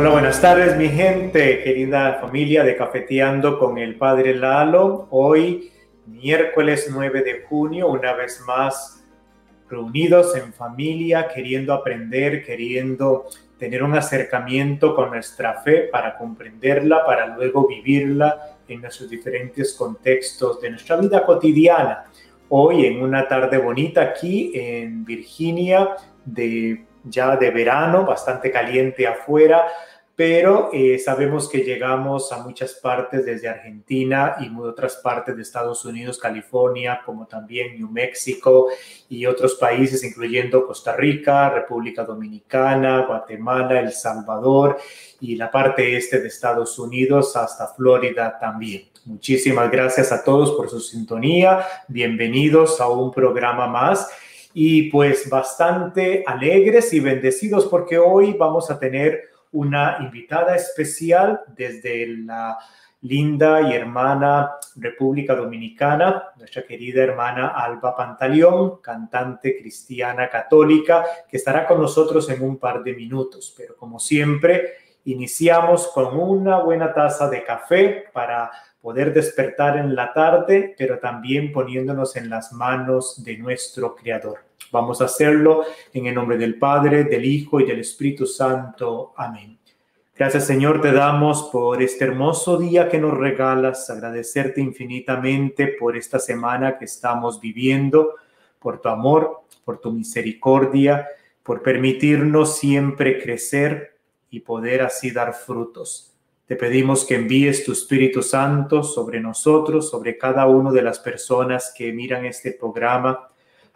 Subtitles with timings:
[0.00, 5.08] Hola, buenas tardes mi gente, querida familia de Cafeteando con el Padre Lalo.
[5.10, 5.70] Hoy,
[6.06, 9.04] miércoles 9 de junio, una vez más
[9.68, 13.26] reunidos en familia, queriendo aprender, queriendo
[13.58, 20.62] tener un acercamiento con nuestra fe para comprenderla, para luego vivirla en nuestros diferentes contextos
[20.62, 22.04] de nuestra vida cotidiana.
[22.48, 25.90] Hoy en una tarde bonita aquí en Virginia,
[26.24, 29.66] de ya de verano, bastante caliente afuera,
[30.20, 35.82] pero eh, sabemos que llegamos a muchas partes desde Argentina y otras partes de Estados
[35.86, 38.66] Unidos, California, como también New México
[39.08, 44.76] y otros países, incluyendo Costa Rica, República Dominicana, Guatemala, El Salvador
[45.20, 48.90] y la parte este de Estados Unidos hasta Florida también.
[49.06, 51.64] Muchísimas gracias a todos por su sintonía.
[51.88, 54.06] Bienvenidos a un programa más
[54.52, 62.06] y pues bastante alegres y bendecidos porque hoy vamos a tener una invitada especial desde
[62.06, 62.58] la
[63.02, 71.66] linda y hermana República Dominicana, nuestra querida hermana Alba Pantaleón, cantante cristiana católica, que estará
[71.66, 73.54] con nosotros en un par de minutos.
[73.56, 80.12] Pero como siempre, iniciamos con una buena taza de café para poder despertar en la
[80.12, 84.49] tarde, pero también poniéndonos en las manos de nuestro Creador.
[84.72, 89.12] Vamos a hacerlo en el nombre del Padre, del Hijo y del Espíritu Santo.
[89.16, 89.58] Amén.
[90.20, 96.18] Gracias Señor te damos por este hermoso día que nos regalas, agradecerte infinitamente por esta
[96.18, 98.16] semana que estamos viviendo,
[98.58, 101.08] por tu amor, por tu misericordia,
[101.42, 103.96] por permitirnos siempre crecer
[104.30, 106.14] y poder así dar frutos.
[106.44, 111.72] Te pedimos que envíes tu Espíritu Santo sobre nosotros, sobre cada una de las personas
[111.74, 113.29] que miran este programa,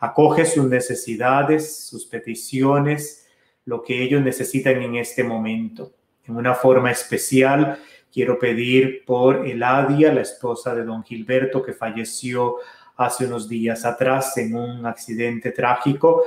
[0.04, 3.26] acoge sus necesidades, sus peticiones,
[3.64, 5.92] lo que ellos necesitan en este momento.
[6.26, 7.78] En una forma especial,
[8.12, 12.56] quiero pedir por Eladia, la esposa de don Gilberto, que falleció
[12.96, 16.22] hace unos días atrás en un accidente trágico,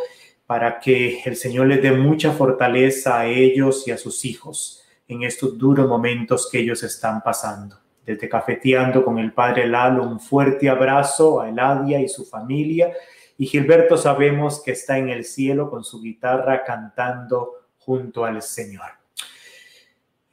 [0.47, 5.23] para que el Señor les dé mucha fortaleza a ellos y a sus hijos en
[5.23, 7.77] estos duros momentos que ellos están pasando.
[8.05, 12.91] Desde Cafeteando con el Padre Lalo, un fuerte abrazo a Eladia y su familia
[13.37, 18.97] y Gilberto sabemos que está en el cielo con su guitarra cantando junto al Señor.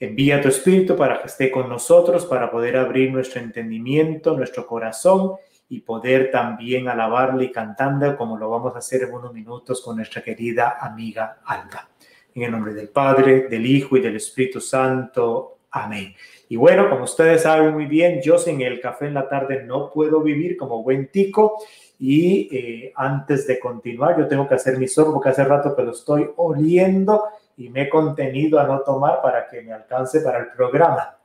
[0.00, 5.32] Envía tu espíritu para que esté con nosotros, para poder abrir nuestro entendimiento, nuestro corazón
[5.68, 9.96] y poder también alabarle y cantando como lo vamos a hacer en unos minutos con
[9.96, 11.88] nuestra querida amiga Alba.
[12.34, 15.58] En el nombre del Padre, del Hijo y del Espíritu Santo.
[15.70, 16.14] Amén.
[16.48, 19.90] Y bueno, como ustedes saben muy bien, yo sin el café en la tarde no
[19.90, 21.56] puedo vivir como buen tico
[21.98, 25.82] y eh, antes de continuar, yo tengo que hacer mi sorbo, que hace rato que
[25.82, 27.24] lo estoy oliendo
[27.56, 31.16] y me he contenido a no tomar para que me alcance para el programa.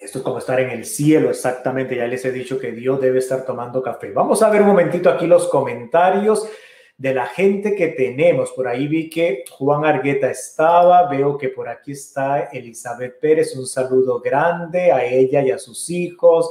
[0.00, 1.94] Esto es como estar en el cielo, exactamente.
[1.94, 4.10] Ya les he dicho que Dios debe estar tomando café.
[4.10, 6.48] Vamos a ver un momentito aquí los comentarios
[6.96, 8.50] de la gente que tenemos.
[8.50, 13.54] Por ahí vi que Juan Argueta estaba, veo que por aquí está Elizabeth Pérez.
[13.54, 16.50] Un saludo grande a ella y a sus hijos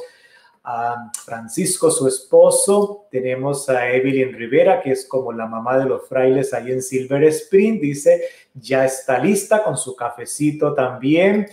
[0.64, 6.08] a Francisco, su esposo, tenemos a Evelyn Rivera, que es como la mamá de los
[6.08, 8.24] frailes ahí en Silver Spring, dice,
[8.54, 11.48] ya está lista con su cafecito también.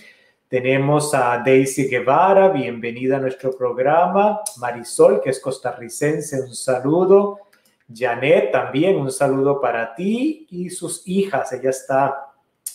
[0.48, 4.40] Tenemos a Daisy Guevara, bienvenida a nuestro programa.
[4.58, 7.38] Marisol, que es costarricense, un saludo.
[7.92, 11.52] Janet, también un saludo para ti y sus hijas.
[11.52, 12.28] Ella está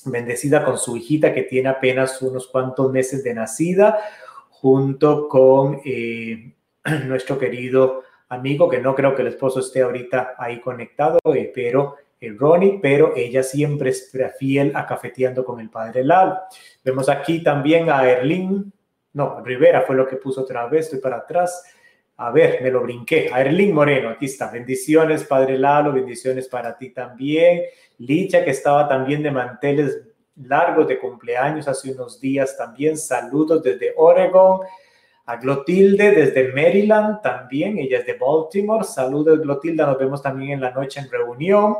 [0.05, 3.99] bendecida con su hijita que tiene apenas unos cuantos meses de nacida
[4.63, 6.53] junto con eh,
[7.05, 11.97] nuestro querido amigo, que no creo que el esposo esté ahorita ahí conectado, eh, pero
[12.17, 16.37] eh, Ronnie, pero ella siempre es fiel a cafeteando con el padre Lalo.
[16.81, 18.71] Vemos aquí también a Erlín,
[19.11, 21.61] no, Rivera fue lo que puso otra vez, estoy para atrás.
[22.15, 23.29] A ver, me lo brinqué.
[23.33, 24.49] A Erlín Moreno, aquí está.
[24.49, 27.63] Bendiciones, Padre Lalo, bendiciones para ti también.
[27.97, 32.97] Licha, que estaba también de manteles largo de cumpleaños hace unos días también.
[32.97, 34.61] Saludos desde Oregon.
[35.25, 38.83] A Glotilde desde Maryland también, ella es de Baltimore.
[38.83, 41.77] Saludos Glotilde, nos vemos también en la noche en reunión.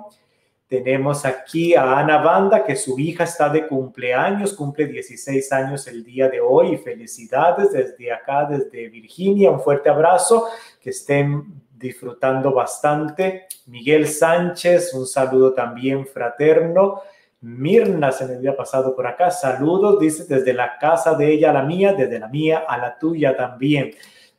[0.66, 6.04] Tenemos aquí a Ana Banda, que su hija está de cumpleaños, cumple 16 años el
[6.04, 6.78] día de hoy.
[6.78, 9.52] Felicidades desde acá, desde Virginia.
[9.52, 10.48] Un fuerte abrazo,
[10.82, 13.48] que estén disfrutando bastante.
[13.68, 17.02] Miguel Sánchez, un saludo también fraterno.
[17.44, 19.30] Mirna se me había pasado por acá.
[19.30, 22.98] Saludos, dice, desde la casa de ella a la mía, desde la mía a la
[22.98, 23.92] tuya también.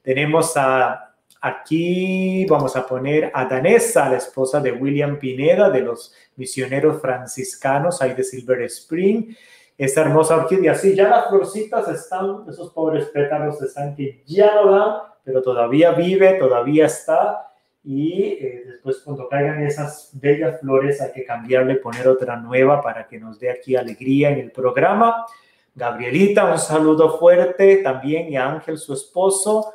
[0.02, 1.14] Tenemos a
[1.46, 8.00] Aquí vamos a poner a Danesa, la esposa de William Pineda, de los misioneros franciscanos
[8.00, 9.36] ahí de Silver Spring.
[9.76, 14.70] Esta hermosa orquídea, sí, ya las florcitas están, esos pobres pétalos están que ya no
[14.70, 17.52] dan, pero todavía vive, todavía está.
[17.84, 23.06] Y eh, después cuando caigan esas bellas flores hay que cambiarle, poner otra nueva para
[23.06, 25.26] que nos dé aquí alegría en el programa.
[25.74, 29.74] Gabrielita, un saludo fuerte también y a Ángel, su esposo.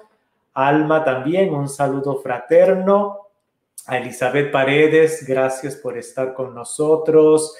[0.53, 3.27] Alma también, un saludo fraterno.
[3.85, 7.55] A Elizabeth Paredes, gracias por estar con nosotros.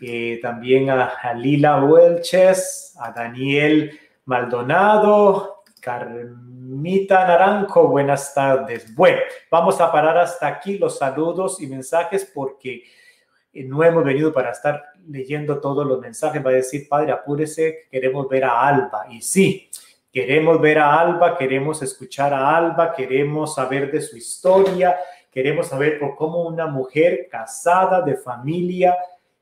[0.00, 8.94] Eh, también a, Lila Welches, a Daniel Maldonado, Carmita Naranjo, buenas tardes.
[8.94, 12.84] Bueno, vamos a parar hasta aquí los saludos y mensajes porque
[13.54, 16.44] no hemos venido para estar leyendo todos los mensajes.
[16.44, 19.06] Va a decir, padre, apúrese, queremos ver a Alba.
[19.10, 19.70] Y sí,
[20.12, 24.96] Queremos ver a Alba, queremos escuchar a Alba, queremos saber de su historia,
[25.30, 28.96] queremos saber por cómo una mujer casada de familia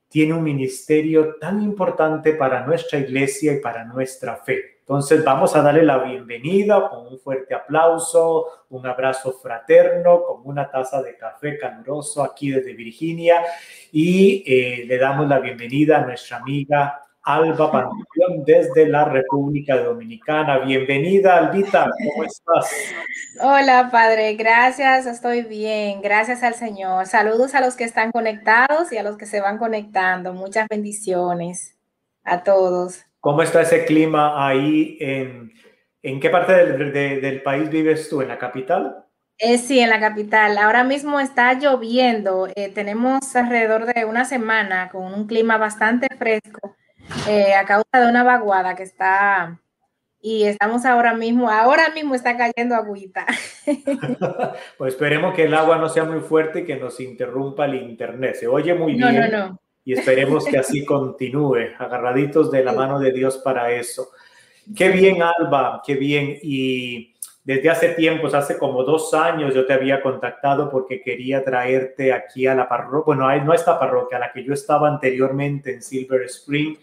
[0.08, 4.77] tiene un ministerio tan importante para nuestra iglesia y para nuestra fe.
[4.88, 10.70] Entonces vamos a darle la bienvenida con un fuerte aplauso, un abrazo fraterno, con una
[10.70, 13.44] taza de café caluroso aquí desde Virginia
[13.92, 20.60] y eh, le damos la bienvenida a nuestra amiga Alba Pantaleón desde la República Dominicana.
[20.60, 22.72] Bienvenida, Albita, ¿cómo estás?
[23.42, 27.04] Hola, Padre, gracias, estoy bien, gracias al Señor.
[27.04, 30.32] Saludos a los que están conectados y a los que se van conectando.
[30.32, 31.76] Muchas bendiciones
[32.24, 33.07] a todos.
[33.20, 34.96] ¿Cómo está ese clima ahí?
[35.00, 35.52] ¿En,
[36.02, 38.22] en qué parte del, del país vives tú?
[38.22, 39.04] ¿En la capital?
[39.38, 40.58] Eh, sí, en la capital.
[40.58, 42.48] Ahora mismo está lloviendo.
[42.56, 46.76] Eh, tenemos alrededor de una semana con un clima bastante fresco
[47.28, 49.60] eh, a causa de una vaguada que está
[50.20, 53.26] y estamos ahora mismo, ahora mismo está cayendo agüita.
[54.78, 58.34] pues esperemos que el agua no sea muy fuerte y que nos interrumpa el internet.
[58.34, 59.14] Se oye muy bien.
[59.14, 59.60] No, no.
[59.88, 64.10] Y esperemos que así continúe, agarraditos de la mano de Dios para eso.
[64.76, 66.36] Qué bien, Alba, qué bien.
[66.42, 72.12] Y desde hace tiempos, hace como dos años, yo te había contactado porque quería traerte
[72.12, 75.72] aquí a la parroquia, bueno, no a esta parroquia, a la que yo estaba anteriormente
[75.72, 76.76] en Silver Spring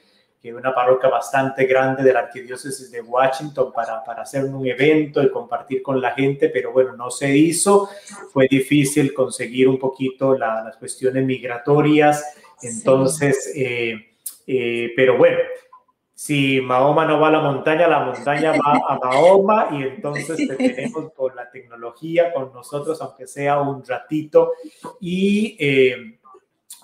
[0.52, 5.32] una parroquia bastante grande de la arquidiócesis de Washington para, para hacer un evento y
[5.32, 7.90] compartir con la gente, pero bueno, no se hizo,
[8.32, 12.24] fue difícil conseguir un poquito las cuestiones migratorias,
[12.62, 13.96] entonces, eh,
[14.48, 15.40] eh, pero bueno,
[16.14, 20.56] si Mahoma no va a la montaña, la montaña va a Mahoma y entonces te
[20.56, 24.54] tenemos con la tecnología con nosotros, aunque sea un ratito.
[25.02, 26.20] Y eh,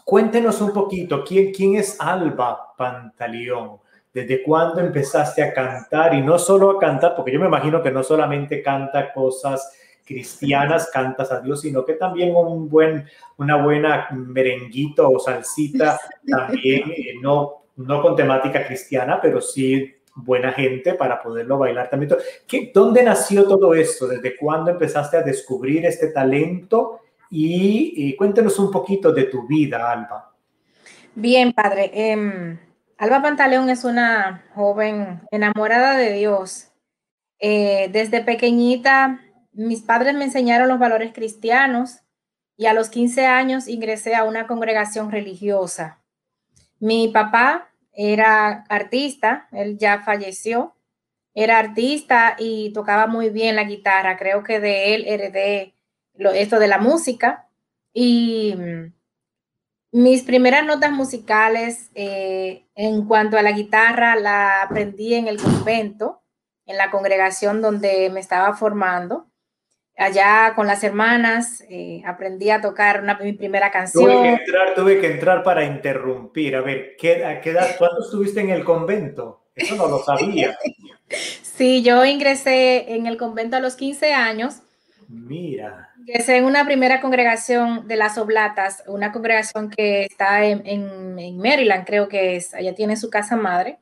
[0.05, 3.79] Cuéntenos un poquito, ¿quién, quién es Alba Pantaleón?
[4.13, 6.13] ¿Desde cuándo empezaste a cantar?
[6.13, 9.71] Y no solo a cantar, porque yo me imagino que no solamente canta cosas
[10.05, 13.05] cristianas, cantas a Dios, sino que también un buen,
[13.37, 20.51] una buena merenguito o salsita, también, eh, no, no con temática cristiana, pero sí buena
[20.51, 22.13] gente para poderlo bailar también.
[22.47, 24.07] ¿Qué, ¿Dónde nació todo esto?
[24.07, 27.00] ¿Desde cuándo empezaste a descubrir este talento
[27.31, 30.35] y, cuéntenos un poquito de tu vida, Alba.
[31.15, 31.91] Bien, padre.
[31.93, 32.59] Em,
[32.97, 36.67] Alba Pantaleón es una joven enamorada de Dios.
[37.39, 39.21] Eh, desde pequeñita,
[39.53, 42.01] mis padres me enseñaron los valores cristianos
[42.57, 46.01] y a los 15 años ingresé a una congregación religiosa.
[46.79, 50.75] Mi papá era artista, él ya falleció,
[51.33, 54.17] era artista y tocaba muy bien la guitarra.
[54.17, 55.73] Creo que de él heredé
[56.29, 57.49] esto de la música.
[57.93, 58.93] Y mm,
[59.93, 66.21] mis primeras notas musicales eh, en cuanto a la guitarra la aprendí en el convento,
[66.65, 69.27] en la congregación donde me estaba formando.
[69.97, 74.05] Allá con las hermanas eh, aprendí a tocar una, mi primera canción.
[74.05, 76.55] Tuve que, entrar, tuve que entrar para interrumpir.
[76.55, 79.41] A ver, ¿qué, a qué edad, ¿cuándo estuviste en el convento?
[79.53, 80.57] Eso no lo sabía.
[81.09, 84.61] sí, yo ingresé en el convento a los 15 años.
[85.09, 85.90] Mira.
[86.05, 91.85] Que es en una primera congregación de las Oblatas, una congregación que está en, Maryland,
[91.85, 93.79] creo que es, allá tiene su casa madre.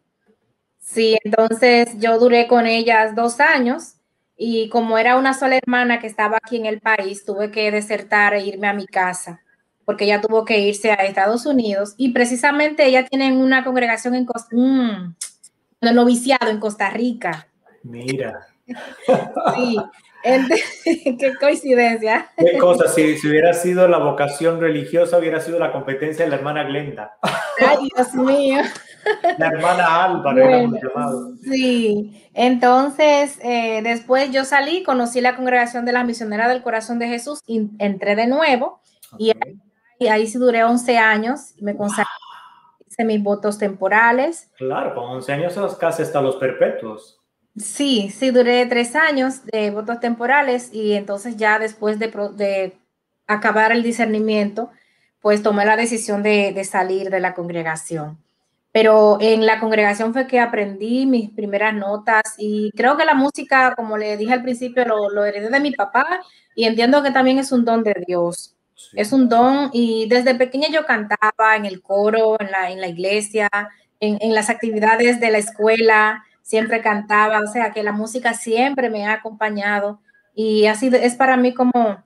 [0.79, 3.95] Sí, entonces yo duré con ellas dos años
[4.35, 8.33] y como era una sola hermana que estaba aquí en el país, tuve que desertar
[8.33, 9.41] e irme a mi casa
[9.89, 14.23] porque ella tuvo que irse a Estados Unidos y precisamente ella tiene una congregación en
[14.23, 15.15] Costa, mm,
[15.81, 17.47] noviciado en Costa Rica.
[17.81, 18.39] Mira.
[19.55, 19.77] Sí,
[20.83, 22.29] Qué coincidencia.
[22.37, 26.37] Qué cosa, si, si, hubiera sido la vocación religiosa, hubiera sido la competencia de la
[26.37, 27.17] hermana Glenda.
[27.65, 28.61] Ay, Dios mío.
[29.37, 31.35] La hermana Álvaro bueno, llamado.
[31.43, 37.07] Sí, entonces eh, después yo salí, conocí la congregación de las misioneras del corazón de
[37.07, 38.81] Jesús, y entré de nuevo
[39.17, 39.31] y,
[40.07, 42.09] ahí, sí duré 11 años, me consagré,
[42.87, 44.51] hice mis votos temporales.
[44.57, 47.18] Claro, con 11 años casi hasta los perpetuos.
[47.55, 52.77] Sí, sí, duré tres años de votos temporales y entonces ya después de, de
[53.27, 54.71] acabar el discernimiento,
[55.21, 58.17] pues tomé la decisión de, salir de la congregación.
[58.71, 63.73] Pero en la congregación fue que aprendí mis primeras notas y creo que la música,
[63.75, 66.21] como le dije al principio, lo, heredé de mi papá
[66.55, 68.55] y entiendo que también es un don de Dios.
[68.93, 72.87] Es un don y desde pequeña yo cantaba en el coro, en la, en la
[72.87, 73.49] iglesia,
[73.99, 78.89] en, en las actividades de la escuela, siempre cantaba, o sea que la música siempre
[78.89, 80.01] me ha acompañado
[80.33, 82.03] y así es para mí como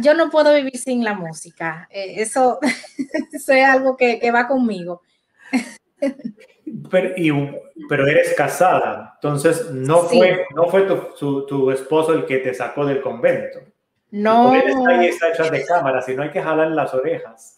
[0.00, 1.88] yo no puedo vivir sin la música.
[1.90, 2.58] Eh, eso,
[3.32, 5.02] es algo que, va conmigo.
[6.90, 13.00] Pero, eres casada, entonces no fue, no fue tu, esposo el que te sacó del
[13.00, 13.60] convento.
[14.10, 14.52] No.
[14.52, 17.54] Está ahí está de cámara, si no hay que jalar las orejas.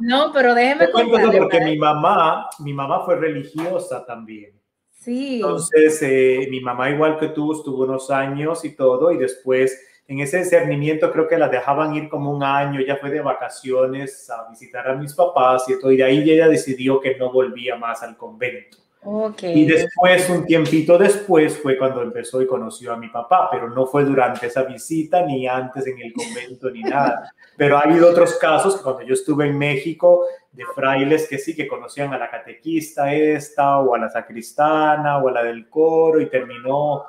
[0.00, 1.38] No, pero déjeme contarle.
[1.38, 4.63] Porque mi mamá, mi mamá fue religiosa también.
[5.04, 5.36] Sí.
[5.36, 10.20] Entonces, eh, mi mamá igual que tú estuvo unos años y todo, y después en
[10.20, 14.48] ese discernimiento creo que la dejaban ir como un año, ya fue de vacaciones a
[14.50, 18.02] visitar a mis papás y todo, y de ahí ella decidió que no volvía más
[18.02, 18.78] al convento.
[19.06, 19.60] Okay.
[19.60, 23.86] Y después, un tiempito después, fue cuando empezó y conoció a mi papá, pero no
[23.86, 27.30] fue durante esa visita, ni antes en el convento, ni nada.
[27.56, 31.54] Pero ha habido otros casos que cuando yo estuve en México, de frailes que sí,
[31.54, 36.20] que conocían a la catequista esta, o a la sacristana, o a la del coro,
[36.20, 37.04] y terminó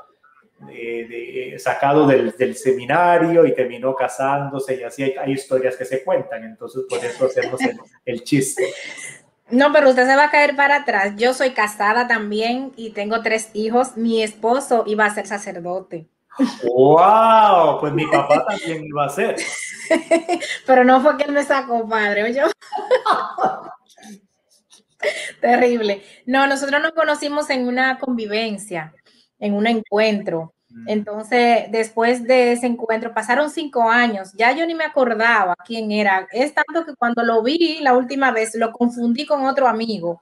[0.60, 6.84] de, sacado del, seminario y terminó casándose y así hay, historias que se cuentan, entonces
[6.90, 7.60] por eso hacemos
[8.06, 8.74] el, chiste.
[9.50, 11.14] No, pero usted se va a caer para atrás.
[11.18, 13.96] Yo soy casada también y tengo tres hijos.
[13.96, 16.08] Mi esposo iba a ser sacerdote.
[16.64, 17.80] ¡Wow!
[17.80, 19.36] Pues mi papá también iba a ser.
[20.66, 22.42] pero no fue que él me sacó, padre, oye.
[25.42, 26.04] Terrible.
[26.26, 28.94] No, nosotros nos conocimos en una convivencia
[29.40, 30.54] en un encuentro.
[30.70, 30.90] Mm.
[30.90, 36.28] Entonces, después de ese encuentro, pasaron cinco años, ya yo ni me acordaba quién era.
[36.32, 40.22] Es tanto que cuando lo vi la última vez, lo confundí con otro amigo.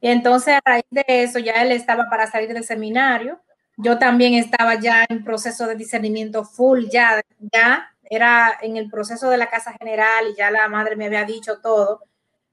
[0.00, 3.40] Y entonces, a raíz de eso, ya él estaba para salir del seminario.
[3.76, 9.28] Yo también estaba ya en proceso de discernimiento full, ya, ya era en el proceso
[9.28, 12.02] de la casa general y ya la madre me había dicho todo.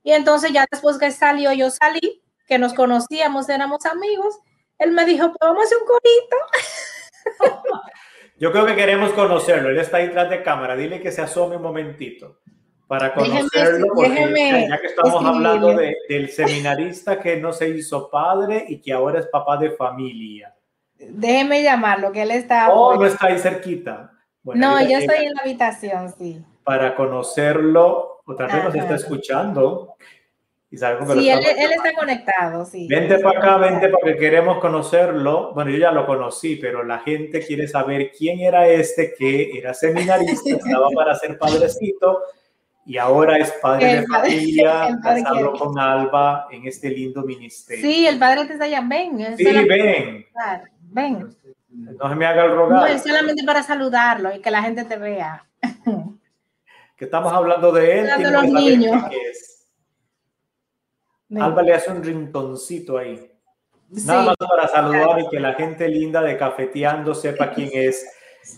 [0.03, 4.39] Y entonces, ya después que salió, yo salí, que nos conocíamos, éramos amigos
[4.83, 6.37] él me dijo, pues vamos a hacer un corito.
[8.37, 9.69] Yo creo que queremos conocerlo.
[9.69, 10.75] Él está ahí detrás de cámara.
[10.75, 12.39] Dile que se asome un momentito
[12.87, 13.87] para conocerlo.
[13.95, 19.19] porque ya que estamos hablando del seminarista que no se hizo padre y que ahora
[19.19, 20.53] es papá de familia.
[21.12, 22.72] Déjeme llamarlo, que él está.
[22.72, 24.12] Oh, no está ahí cerquita.
[24.43, 26.43] no, yo estoy en la habitación, sí.
[26.63, 29.95] Para conocerlo, otra vez nos está escuchando
[30.77, 32.88] sí, él, está conectado, sí.
[32.88, 35.53] Vente para acá, vente porque queremos conocerlo.
[35.53, 39.74] Bueno, yo ya lo conocí, pero la gente quiere saber quién era este que era
[39.74, 42.24] seminarista, estaba para ser padrecito
[42.86, 47.86] y ahora es padre de familia, casado con Alba en este lindo ministerio.
[47.86, 49.38] Sí, el padre te está allá, ven.
[49.38, 50.25] Sí, ven.
[50.93, 51.35] Ven.
[51.69, 52.81] No se me haga el rogar.
[52.81, 55.45] No, es solamente para saludarlo y que la gente te vea.
[56.95, 58.09] Que estamos hablando de él.
[58.12, 59.03] Hablando de los niños.
[61.41, 63.31] Alba le hace un rinconcito ahí.
[63.89, 68.05] Nada más para saludar y que la gente linda de Cafeteando sepa quién es.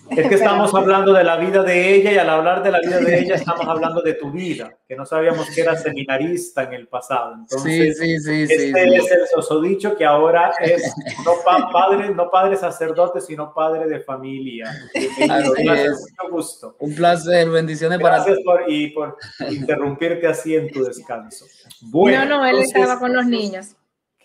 [0.10, 3.00] Es que estamos hablando de la vida de ella y al hablar de la vida
[3.00, 6.88] de ella estamos hablando de tu vida, que no sabíamos que era seminarista en el
[6.88, 7.36] pasado.
[7.36, 11.34] Entonces, sí, sí, este es el sosodicho que ahora es no
[11.72, 14.72] padre, no padre sacerdote, sino padre de familia.
[14.96, 16.76] mucho gusto.
[16.80, 19.18] Un placer, bendiciones Gracias para por, y por
[19.50, 21.46] interrumpirte así en tu descanso.
[21.82, 23.76] Bueno, no, no, él estaba con los niños.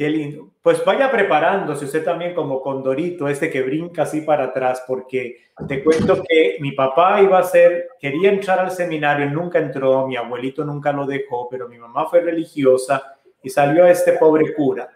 [0.00, 0.48] Qué lindo.
[0.62, 5.84] Pues vaya preparándose usted también como Condorito, este que brinca así para atrás, porque te
[5.84, 10.64] cuento que mi papá iba a ser, quería entrar al seminario, nunca entró, mi abuelito
[10.64, 14.88] nunca lo dejó, pero mi mamá fue religiosa y salió este pobre cura.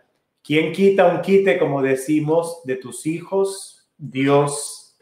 [0.43, 3.87] ¿Quién quita un quite, como decimos, de tus hijos?
[3.99, 4.97] Dios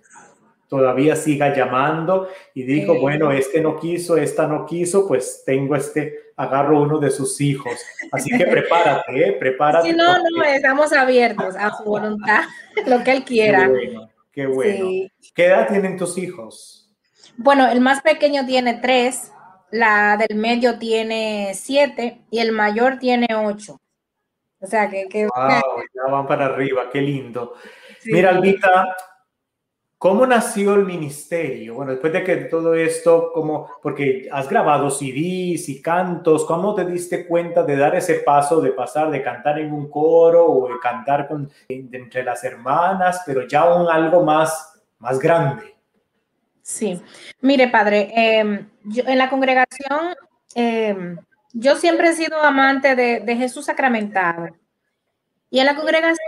[0.67, 6.22] todavía siga llamando y dijo, bueno, este no quiso, esta no quiso, pues tengo este,
[6.37, 7.75] agarro uno de sus hijos.
[8.11, 9.33] Así que prepárate, ¿eh?
[9.33, 9.91] prepárate.
[9.91, 12.45] Si no, no, estamos abiertos a su voluntad,
[12.87, 13.67] lo que él quiera.
[13.67, 15.09] Qué bueno, qué bueno.
[15.35, 16.91] ¿Qué edad tienen tus hijos?
[17.37, 19.33] Bueno, el más pequeño tiene tres,
[19.71, 23.81] la del medio tiene siete y el mayor tiene ocho.
[24.61, 25.09] O sea, que...
[25.09, 27.55] que wow, ya van para arriba, qué lindo.
[28.05, 28.97] Mira, Albita,
[30.03, 31.75] ¿Cómo nació el ministerio?
[31.75, 36.85] Bueno, después de que todo esto, como, porque has grabado CDs y cantos, ¿cómo te
[36.85, 40.81] diste cuenta de dar ese paso de pasar de cantar en un coro o de
[40.83, 45.73] cantar con, entre las hermanas, pero ya un algo más, más grande?
[46.63, 47.01] Sí,
[47.41, 48.69] mire, padre, em,
[49.07, 50.17] en la congregación,
[50.57, 51.17] em,
[51.53, 54.49] yo siempre he sido amante de, de Jesús sacramentado.
[55.49, 56.22] Y en la congregación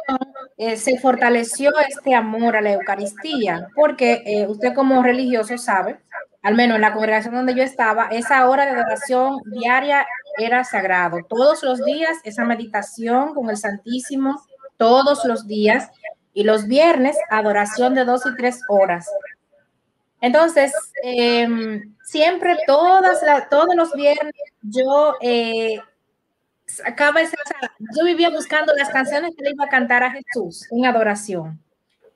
[0.57, 5.99] eh, se fortaleció este amor a la Eucaristía, porque eh, usted como religioso sabe,
[6.43, 10.07] al menos en la congregación donde yo estaba, esa hora de adoración diaria
[10.39, 11.19] era sagrado.
[11.29, 14.41] Todos los días esa meditación con el Santísimo,
[14.77, 15.91] todos los días,
[16.35, 19.09] y los viernes adoración de dos y tres horas.
[20.21, 25.15] Entonces, em, siempre, todas todos los viernes, yo
[26.81, 27.37] eh, acaba esa,
[27.97, 31.61] yo vivía buscando las canciones que le iba a cantar a Jesús en adoración.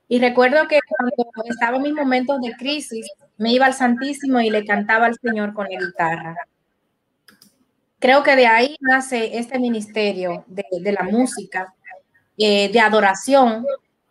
[0.09, 4.51] Y recuerdo que cuando estaba en mis momentos de crisis, me iba al Santísimo y
[4.51, 6.37] le cantaba al Señor con la guitarra.
[7.99, 11.75] Creo que de ahí nace este ministerio de, de la música,
[12.37, 13.67] eh, de adoración.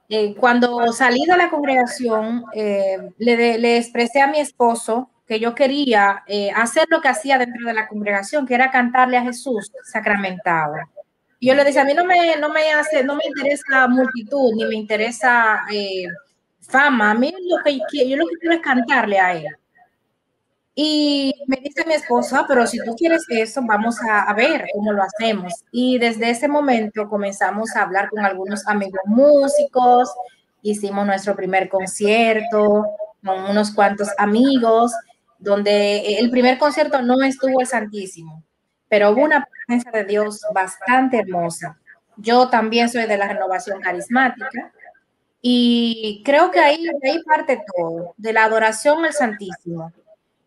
[0.10, 5.54] Eh, cuando salí de la congregación, eh, le, le expresé a mi esposo que yo
[5.54, 9.72] quería eh, hacer lo que hacía dentro de la congregación, que era cantarle a Jesús
[9.84, 10.76] sacramentado.
[11.40, 14.54] Y yo le decía, a mí no me, no me hace, no me interesa multitud,
[14.56, 16.06] ni me interesa eh,
[16.62, 19.48] fama, a mí lo que yo lo que quiero es cantarle a él.
[20.74, 24.94] Y me dice mi esposa, pero si tú quieres eso, vamos a, a, ver cómo
[24.94, 25.66] lo hacemos.
[25.72, 30.14] Y desde ese momento comenzamos a hablar con algunos amigos músicos,
[30.62, 32.86] hicimos nuestro primer concierto
[33.24, 34.94] con unos cuantos amigos
[35.40, 38.44] donde el primer concierto no estuvo el Santísimo,
[38.90, 41.78] pero hubo una presencia de Dios bastante hermosa.
[42.18, 44.72] Yo también soy de la renovación carismática
[45.42, 49.92] y creo que ahí, ahí parte todo, de la adoración al Santísimo.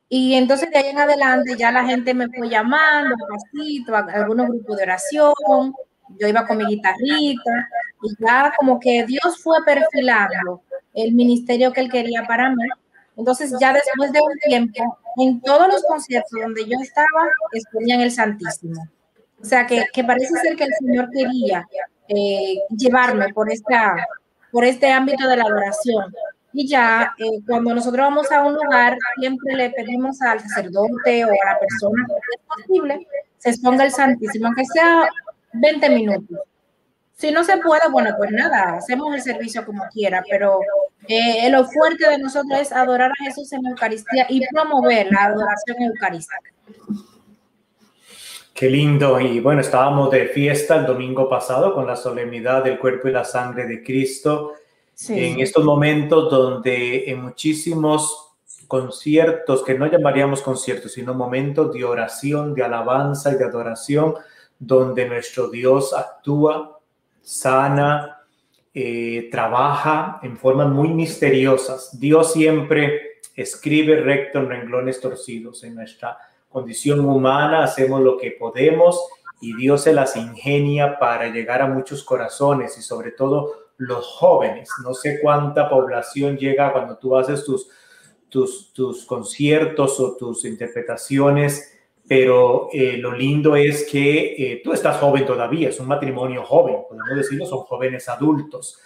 [0.08, 4.48] Y entonces de ahí en adelante ya la gente me fue llamando, pasito, a algunos
[4.48, 5.72] grupos de oración,
[6.18, 7.68] yo iba con mi guitarrita
[8.02, 10.62] y ya como que Dios fue perfilando
[10.94, 12.68] el ministerio que él quería para mí
[13.16, 18.10] entonces, ya después de un tiempo, en todos los conciertos donde yo estaba, exponían el
[18.10, 18.82] Santísimo.
[19.40, 21.66] O sea, que, que parece ser que el Señor quería
[22.08, 23.94] eh, llevarme por, esta,
[24.50, 26.12] por este ámbito de la adoración.
[26.52, 31.28] Y ya eh, cuando nosotros vamos a un lugar, siempre le pedimos al sacerdote o
[31.28, 33.06] a la persona que es posible,
[33.38, 35.08] se exponga el Santísimo, aunque sea
[35.52, 36.38] 20 minutos.
[37.20, 40.58] Si no se puede, bueno, pues nada, hacemos el servicio como quiera, pero
[41.06, 45.82] eh, lo fuerte de nosotros es adorar a Jesús en Eucaristía y promover la adoración
[45.82, 46.50] eucarística.
[48.54, 49.20] Qué lindo.
[49.20, 53.24] Y bueno, estábamos de fiesta el domingo pasado con la solemnidad del cuerpo y la
[53.24, 54.54] sangre de Cristo.
[55.10, 58.32] En estos momentos donde en muchísimos
[58.66, 64.14] conciertos, que no llamaríamos conciertos, sino momentos de oración, de alabanza y de adoración,
[64.58, 66.79] donde nuestro Dios actúa
[67.30, 68.24] sana,
[68.74, 71.98] eh, trabaja en formas muy misteriosas.
[72.00, 75.62] Dios siempre escribe recto en renglones torcidos.
[75.62, 79.00] En nuestra condición humana hacemos lo que podemos
[79.40, 84.68] y Dios se las ingenia para llegar a muchos corazones y sobre todo los jóvenes.
[84.82, 87.68] No sé cuánta población llega cuando tú haces tus,
[88.28, 91.79] tus, tus conciertos o tus interpretaciones
[92.10, 96.78] pero eh, lo lindo es que eh, tú estás joven todavía, es un matrimonio joven,
[96.88, 98.80] podemos decirlo, son jóvenes adultos.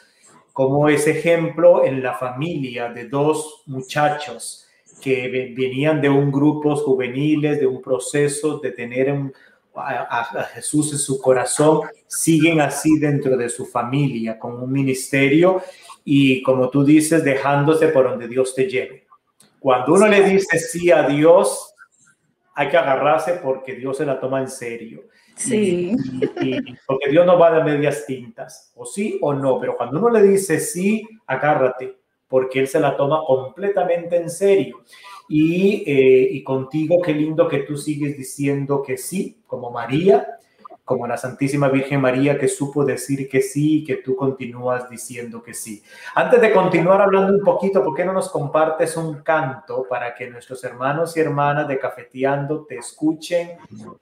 [0.53, 4.67] Como ese ejemplo en la familia de dos muchachos
[5.01, 9.09] que venían de un grupo juveniles, de un proceso de tener
[9.75, 15.63] a, a, Jesús en su corazón, siguen así dentro de su familia, con un ministerio
[16.05, 19.07] y como tú dices, dejándose por donde Dios te lleve.
[19.61, 21.74] Cuando uno le dice sí a Dios,
[22.55, 25.05] hay que agarrarse porque Dios se la toma en serio.
[25.37, 25.97] Sí.
[26.41, 30.11] Y, porque Dios no va de medias tintas, o sí o no, pero cuando uno
[30.11, 31.97] le dice sí, agárrate,
[32.29, 34.83] porque Él se la toma completamente en serio.
[35.29, 40.39] Y, eh, y contigo, qué lindo que tú sigues diciendo que sí, como María,
[40.85, 45.43] como la Santísima Virgen María que supo decir que sí y que tú continúas diciendo
[45.43, 45.83] que sí.
[46.15, 50.29] Antes de continuar hablando un poquito, ¿por qué no nos compartes un canto para que
[50.29, 53.57] nuestros hermanos y hermanas de Cafeteando te escuchen,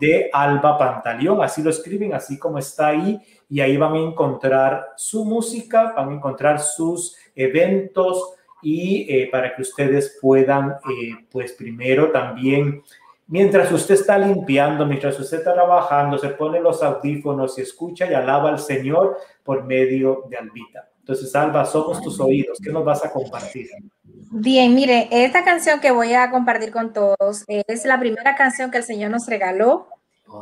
[0.01, 1.43] de Alba Pantaleón.
[1.43, 3.19] Así lo escriben, así como está ahí.
[3.49, 9.55] Y ahí van a encontrar su música, van a encontrar sus eventos y eh, para
[9.55, 12.83] que ustedes puedan, eh, pues primero también
[13.27, 18.15] Mientras usted está limpiando, mientras usted está trabajando, se pone los audífonos y escucha y
[18.15, 20.91] alaba al Señor por medio de Albita.
[20.99, 22.59] Entonces, Alba, somos tus oídos.
[22.63, 23.69] ¿Qué nos vas a compartir?
[24.31, 28.79] Bien, mire, esta canción que voy a compartir con todos es la primera canción que
[28.79, 29.89] el Señor nos regaló.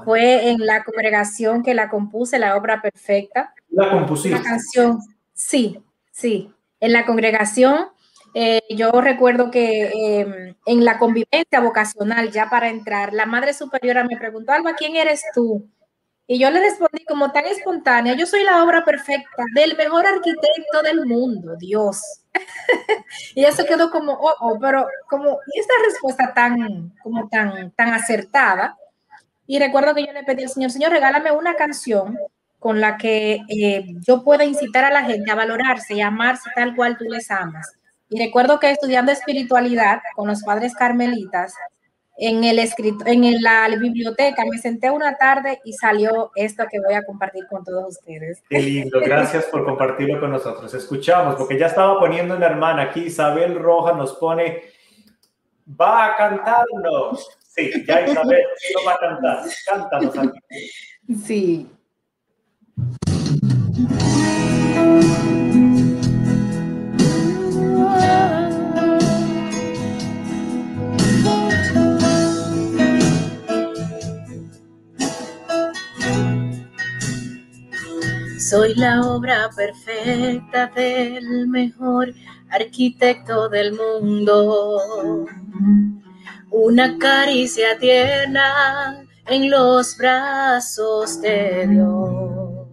[0.04, 3.52] Fue en la congregación que la compuse, la obra perfecta.
[3.70, 4.38] ¿La compusiste?
[4.38, 5.00] La canción,
[5.34, 5.78] sí,
[6.10, 6.52] sí.
[6.80, 7.86] En la congregación
[8.34, 9.90] eh, yo recuerdo que
[10.20, 14.96] em, en la convivencia vocacional, ya para entrar, la madre superiora me preguntó, Alba, ¿quién
[14.96, 15.68] eres tú?
[16.26, 20.82] Y yo le respondí como tan espontánea, yo soy la obra perfecta del mejor arquitecto
[20.82, 22.00] del mundo, Dios.
[23.34, 27.92] y eso quedó como, oh, oh, pero como, y esta respuesta tan, como tan, tan
[27.92, 28.76] acertada.
[29.46, 32.16] Y recuerdo que yo le pedí al Señor, Señor, regálame una canción
[32.58, 36.76] con la que eh, yo pueda incitar a la gente a valorarse y amarse tal
[36.76, 37.72] cual tú les amas.
[38.12, 41.54] Y recuerdo que estudiando espiritualidad con los padres carmelitas,
[42.18, 46.92] en, el escrito, en la biblioteca me senté una tarde y salió esto que voy
[46.92, 48.42] a compartir con todos ustedes.
[48.50, 50.74] Qué lindo, gracias por compartirlo con nosotros.
[50.74, 54.62] Escuchamos, porque ya estaba poniendo una hermana aquí, Isabel Roja nos pone,
[55.80, 57.26] va a cantarnos.
[57.48, 58.42] Sí, ya Isabel
[58.74, 60.38] no va a cantar, cántanos aquí.
[61.24, 61.70] Sí.
[78.52, 82.12] Soy la obra perfecta del mejor
[82.50, 85.24] arquitecto del mundo.
[86.50, 92.68] Una caricia tierna en los brazos de Dios.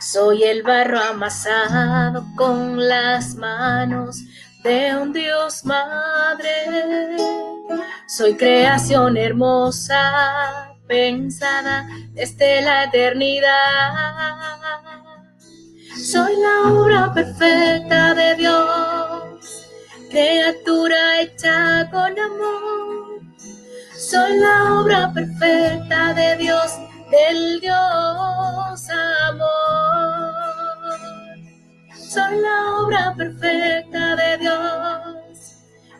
[0.00, 4.16] Soy el barro amasado con las manos
[4.64, 7.18] de un Dios Madre.
[8.06, 14.16] Soy creación hermosa pensada desde la eternidad.
[15.96, 19.66] Soy la obra perfecta de Dios,
[20.10, 23.20] criatura hecha con amor.
[23.96, 26.72] Soy la obra perfecta de Dios,
[27.10, 28.90] del Dios
[29.28, 29.56] amor.
[31.96, 35.56] Soy la obra perfecta de Dios,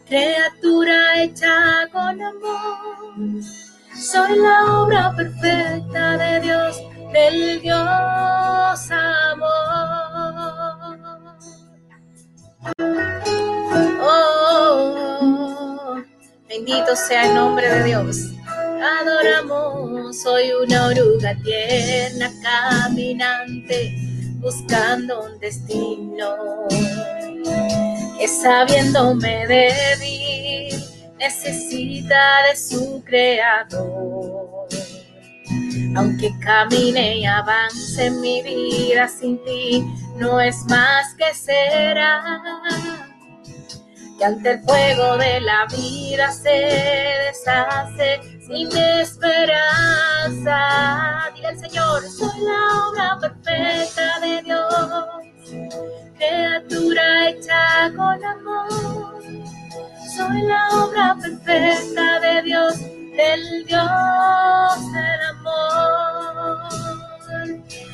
[0.07, 3.66] criatura hecha con amor
[4.07, 6.81] soy la obra perfecta de Dios,
[7.13, 9.49] del Dios amor.
[14.01, 15.97] Oh,
[16.49, 18.31] bendito sea el nombre de Dios.
[19.01, 23.93] Adoramos, soy una oruga tierna caminante
[24.39, 26.37] buscando un destino
[28.19, 30.46] que sabiéndome débil
[31.27, 34.69] necesita de su creador.
[35.97, 39.85] Aunque camine y avance en mi vida sin ti,
[40.17, 42.41] no es más que será.
[44.19, 46.71] Que ante el fuego de la vida se
[47.27, 50.59] deshace sin esperanza.
[51.35, 54.69] Dile al Señor, soy la obra perfecta de Dios,
[56.19, 59.17] criatura hecha con amor
[60.17, 66.71] soy la obra perfecta de Dios, del Dios del amor.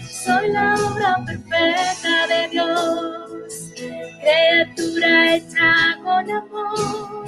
[0.08, 7.26] Soy la obra perfecta de Dios, criatura hecha con amor.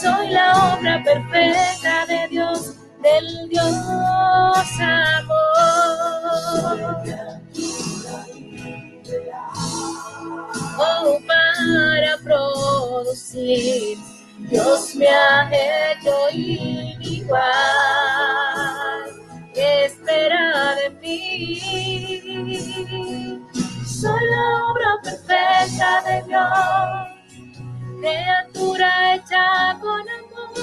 [0.00, 6.20] Soy la obra perfecta de Dios, del Dios amor
[10.78, 13.98] oh, para producir.
[14.48, 17.40] Dios me ha hecho igual,
[19.54, 21.60] espera de mí.
[23.86, 26.48] Soy la obra perfecta de Dios,
[28.00, 30.54] criatura hecha con amor.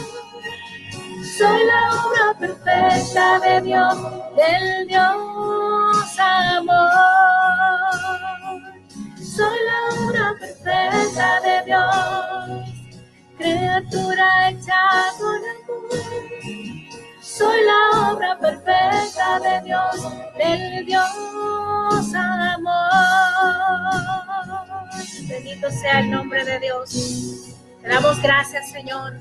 [1.37, 3.95] Soy la obra perfecta de Dios,
[4.35, 7.16] del Dios amor.
[9.38, 11.86] Soy la obra perfecta de Dios,
[13.38, 14.82] criatura hecha
[15.19, 15.91] con amor.
[17.21, 19.95] Soy la obra perfecta de Dios,
[20.39, 22.89] del Dios amor.
[25.30, 27.54] Bendito sea el nombre de Dios.
[27.84, 29.19] Te damos gracias, Señor.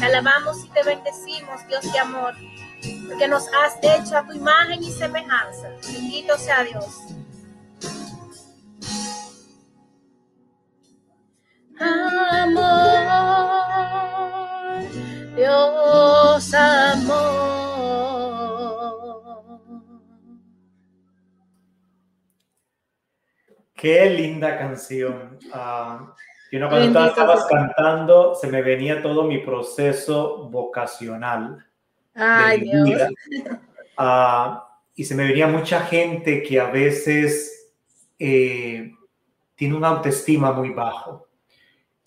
[0.00, 2.32] Te alabamos y te bendecimos, Dios de amor,
[3.06, 5.68] porque nos has hecho a tu imagen y semejanza.
[5.92, 7.17] Bendito sea Dios.
[11.80, 12.64] Amor,
[15.36, 17.48] Dios amor.
[23.74, 25.38] Qué linda canción.
[25.54, 26.08] Uh,
[26.50, 31.64] yo no, cuando estabas cantando, se me venía todo mi proceso vocacional.
[32.14, 33.12] Ay, Dios.
[33.96, 34.58] Uh,
[34.96, 37.72] y se me venía mucha gente que a veces
[38.18, 38.90] eh,
[39.54, 41.27] tiene una autoestima muy bajo.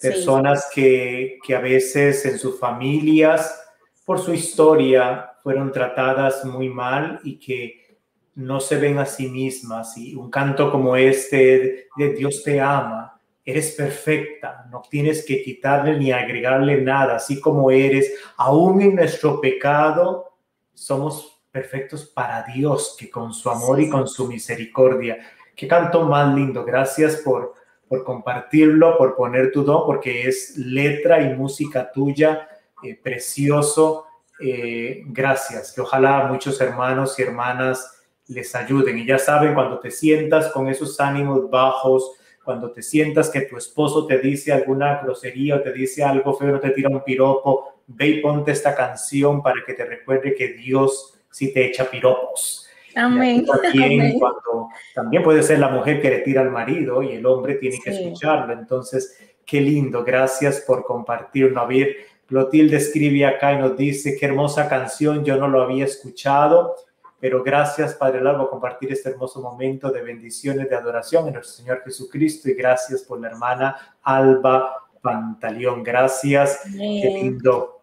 [0.01, 3.61] Personas que, que a veces en sus familias,
[4.05, 7.97] por su historia, fueron tratadas muy mal y que
[8.35, 9.97] no se ven a sí mismas.
[9.97, 15.97] Y un canto como este de Dios te ama, eres perfecta, no tienes que quitarle
[15.97, 20.35] ni agregarle nada, así como eres, aún en nuestro pecado,
[20.73, 25.17] somos perfectos para Dios, que con su amor y con su misericordia.
[25.55, 27.53] Qué canto más lindo, gracias por,
[27.91, 32.47] por compartirlo, por poner tu don, porque es letra y música tuya,
[32.81, 34.05] eh, precioso.
[34.39, 38.97] Eh, gracias, que ojalá muchos hermanos y hermanas les ayuden.
[38.97, 42.13] Y ya saben, cuando te sientas con esos ánimos bajos,
[42.45, 46.61] cuando te sientas que tu esposo te dice alguna grosería o te dice algo feo,
[46.61, 51.19] te tira un piropo, ve y ponte esta canción para que te recuerde que Dios
[51.29, 52.69] sí te echa piropos.
[52.95, 53.45] Amén.
[53.45, 57.55] También, Cuando, también puede ser la mujer que le tira al marido y el hombre
[57.55, 58.53] tiene que escucharlo.
[58.53, 60.03] Entonces, qué lindo.
[60.03, 61.59] Gracias por compartirlo.
[61.61, 61.95] A ver,
[62.27, 66.75] Clotilde escribe acá y nos dice, qué hermosa canción, yo no lo había escuchado
[67.21, 71.53] pero gracias, Padre Largo, por compartir este hermoso momento de bendiciones, de adoración en nuestro
[71.53, 75.83] Señor Jesucristo y gracias por la hermana Alba Pantaleón.
[75.83, 77.79] Gracias, qué lindo.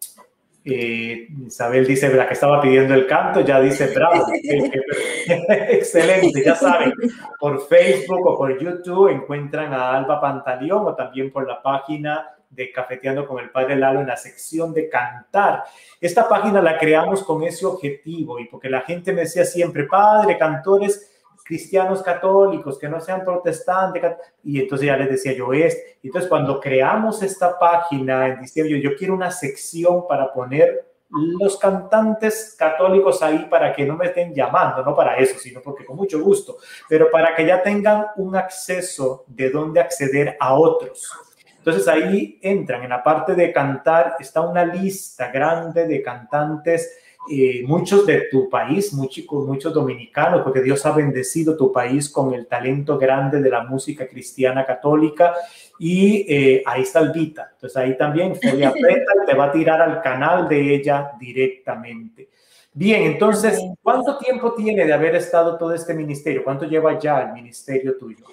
[0.70, 4.26] Eh, Isabel dice, la que estaba pidiendo el canto, ya dice, bravo,
[5.48, 6.92] excelente, ya saben,
[7.38, 12.72] por Facebook o por YouTube encuentran a Alba Pantaleón o también por la página de
[12.72, 15.64] Cafeteando con el Padre Lalo en la sección de cantar.
[16.00, 20.38] Esta página la creamos con ese objetivo y porque la gente me decía siempre, Padre,
[20.38, 21.17] cantores
[21.48, 24.02] cristianos católicos, que no sean protestantes,
[24.44, 25.78] y entonces ya les decía yo es.
[26.02, 31.56] Entonces cuando creamos esta página en diciembre, yo, yo quiero una sección para poner los
[31.56, 35.96] cantantes católicos ahí para que no me estén llamando, no para eso, sino porque con
[35.96, 41.10] mucho gusto, pero para que ya tengan un acceso de dónde acceder a otros.
[41.56, 46.94] Entonces ahí entran, en la parte de cantar está una lista grande de cantantes,
[47.30, 52.32] eh, muchos de tu país, muchos, muchos dominicanos, porque Dios ha bendecido tu país con
[52.32, 55.34] el talento grande de la música cristiana católica.
[55.78, 57.50] Y eh, ahí está Albita.
[57.54, 58.72] Entonces ahí también Felia
[59.26, 62.28] te va a tirar al canal de ella directamente.
[62.72, 66.44] Bien, entonces, ¿cuánto tiempo tiene de haber estado todo este ministerio?
[66.44, 68.24] ¿Cuánto lleva ya el ministerio tuyo?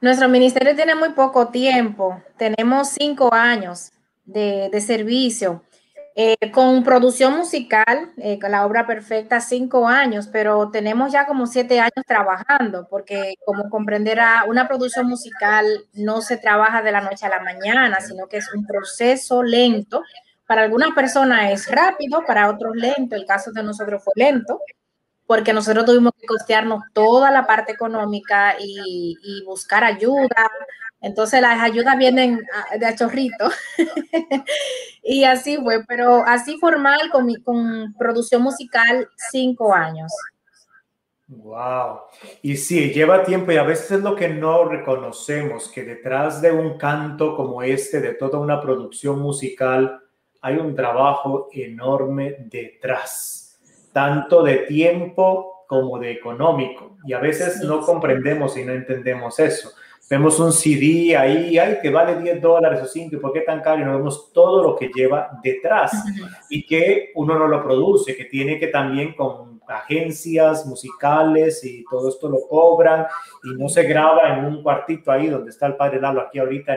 [0.00, 2.22] Nuestro ministerio tiene muy poco tiempo.
[2.38, 3.92] Tenemos cinco años
[4.24, 5.62] de, servicio.
[6.16, 11.46] Eh, con producción musical, eh, con la obra perfecta, cinco años, pero tenemos ya como
[11.46, 17.26] siete años trabajando, porque como comprenderá, una producción musical no se trabaja de la noche
[17.26, 20.02] a la mañana, sino que es un proceso lento.
[20.46, 23.14] Para algunas personas es rápido, para otros lento.
[23.14, 24.60] El caso de nosotros fue lento
[25.30, 30.50] porque nosotros tuvimos que costearnos toda la parte económica y, buscar ayuda.
[31.00, 32.40] Entonces las ayudas vienen
[32.78, 33.50] de a chorrito.
[35.02, 40.12] y así fue, pero así formal con, con producción musical cinco años.
[41.26, 42.00] Wow.
[42.42, 46.50] Y sí, lleva tiempo y a veces es lo que no reconocemos, que detrás de
[46.50, 50.00] un canto como este, de toda una producción musical,
[50.40, 53.40] hay un trabajo enorme detrás
[53.92, 56.96] tanto de tiempo como de económico.
[57.04, 59.70] Y a veces no comprendemos y no entendemos eso.
[60.10, 63.80] Vemos un CD ahí, ay, que vale 10 dólares o 5, ¿por qué tan caro?
[63.80, 65.92] Y no vemos todo lo que lleva detrás
[66.48, 72.08] y que uno no lo produce, que tiene que también con agencias musicales y todo
[72.08, 73.06] esto lo cobran
[73.44, 76.76] y no se graba en un cuartito ahí donde está el padre Lalo aquí ahorita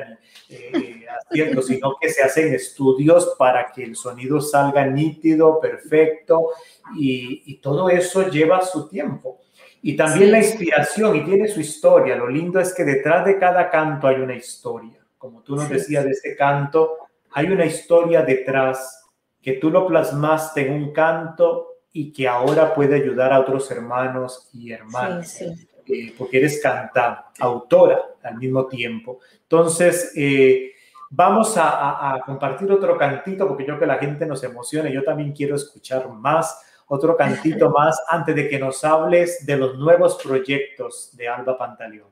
[0.49, 6.49] ni, eh, haciendo, sino que se hacen estudios para que el sonido salga nítido, perfecto
[6.95, 9.39] y, y todo eso lleva su tiempo.
[9.85, 12.15] Y también la inspiración y tiene su historia.
[12.15, 14.97] Lo lindo es que detrás de cada canto hay una historia.
[15.17, 16.97] Como tú nos decías de este canto,
[17.31, 19.03] hay una historia detrás
[19.41, 24.49] que tú lo plasmaste en un canto y que ahora puede ayudar a otros hermanos
[24.53, 29.19] y hermanas, eh, porque eres cantante, autora al mismo tiempo.
[29.41, 30.71] Entonces, eh,
[31.09, 35.57] vamos a, compartir otro cantito, porque yo que la gente nos emocione, yo también quiero
[35.57, 41.27] escuchar más, otro cantito más, antes de que nos hables de los nuevos proyectos de
[41.27, 42.09] Alba Pantaleón.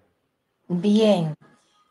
[0.67, 1.35] Bien.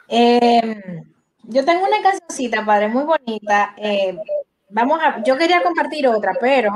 [0.08, 1.04] Em,
[1.44, 3.74] yo tengo una cancioncita, padre, muy bonita.
[3.76, 4.16] Eh,
[4.70, 6.72] vamos a, yo quería compartir otra, pero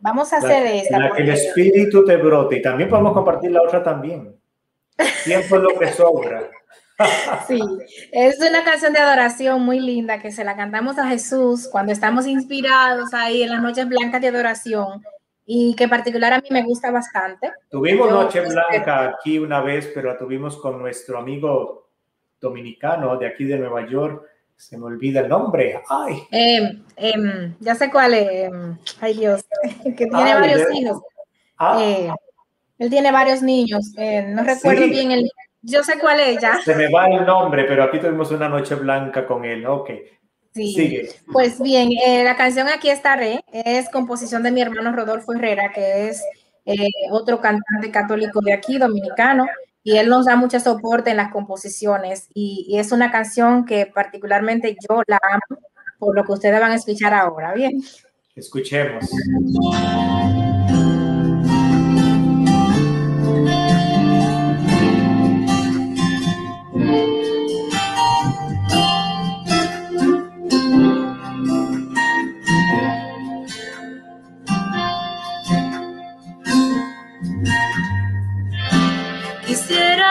[0.00, 0.98] Vamos a hacer esta.
[0.98, 4.36] La que el espíritu te brote y también podemos compartir la otra también.
[5.24, 6.50] Tiempo es lo que sobra.
[7.46, 7.60] Sí,
[8.10, 12.26] es una canción de adoración muy linda que se la cantamos a Jesús cuando estamos
[12.26, 15.04] inspirados ahí en las noches blancas de adoración
[15.50, 17.50] y que en particular a mí me gusta bastante.
[17.70, 21.88] Tuvimos Noche Blanca aquí una vez, pero la tuvimos con nuestro amigo
[22.38, 25.80] dominicano de aquí de Nueva York, se me olvida el nombre.
[25.88, 26.22] Ay.
[26.30, 28.28] Em, em, ya sé cuál es.
[28.30, 29.42] Em, ay, Dios.
[29.96, 31.00] Que tiene varios hijos.
[31.56, 31.78] Ah.
[31.80, 32.10] Eh,
[32.78, 33.94] él tiene varios niños.
[33.96, 35.30] Eh, no recuerdo bien el.
[35.62, 36.60] Yo sé cuál es ya.
[36.62, 39.64] Se me va el nombre, pero aquí tuvimos una noche blanca con él.
[39.66, 39.90] Ok.
[40.66, 40.74] Sí.
[40.74, 41.10] Sigue.
[41.32, 46.08] Pues bien, eh, la canción Aquí estaré es composición de mi hermano Rodolfo Herrera, que
[46.08, 46.22] es
[47.10, 49.46] otro cantante católico de aquí, dominicano
[49.88, 54.76] y él nos da mucho soporte en las composiciones y, es una canción que particularmente
[54.86, 55.60] yo la amo
[55.98, 57.54] por lo que ustedes van a escuchar ahora.
[57.54, 57.82] Bien.
[58.36, 59.04] Escuchemos.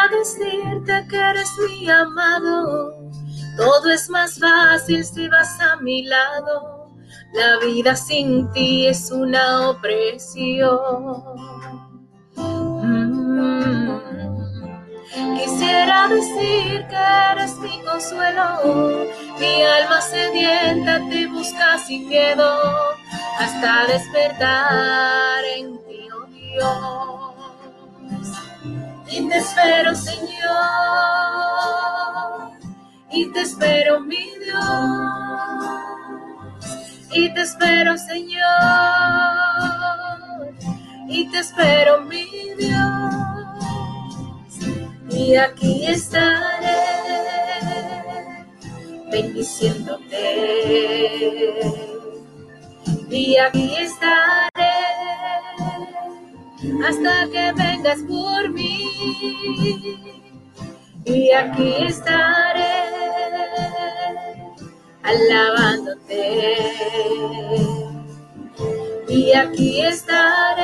[0.10, 2.94] Decirte que eres mi amado.
[3.58, 6.88] Todo es más fácil si vas a mi lado.
[7.34, 11.24] La vida sin ti es una opresión.
[12.36, 14.00] Mm.
[15.38, 16.98] Quisiera decir que
[17.32, 19.08] eres mi consuelo.
[19.40, 22.60] Mi alma sedienta te busca sin miedo
[23.40, 27.18] hasta despertar en ti, oh Dios
[29.10, 30.28] y te espero, Señor,
[33.12, 34.62] y te espero, mi Dios,
[37.12, 38.44] y te espero, Señor,
[41.08, 42.26] y te espero, mi
[42.58, 43.14] Dios,
[45.10, 46.76] y aquí estaré
[49.10, 50.26] bendiciéndote,
[53.10, 54.48] y aquí estaré
[56.88, 58.67] hasta que vengas por mí.
[61.06, 62.74] Y aquí estaré
[65.04, 66.68] alabándote.
[69.08, 70.64] Y aquí estaré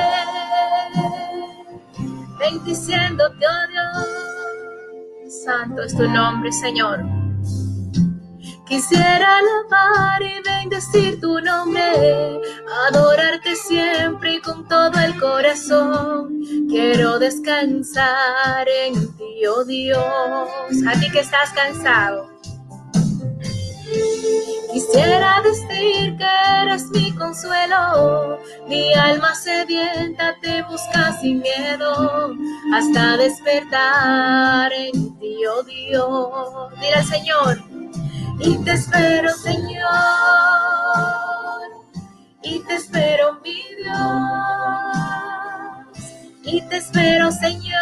[2.38, 5.42] bendiciéndote, oh Dios.
[5.44, 7.23] Santo es tu nombre, Señor.
[8.66, 12.40] Quisiera alabar y bendecir tu nombre,
[12.88, 16.40] adorarte siempre con todo el corazón.
[16.70, 19.98] Quiero descansar en ti, oh Dios.
[20.88, 22.30] A ti que estás cansado.
[24.72, 26.26] Quisiera decir que
[26.62, 32.34] eres mi consuelo, mi alma sedienta te busca sin miedo,
[32.74, 36.72] hasta despertar en ti, oh Dios.
[36.80, 37.73] Mira Señor
[38.38, 39.88] y te espero, Señor,
[42.42, 43.98] y te espero, mi Dios,
[46.44, 47.72] y te espero, Señor,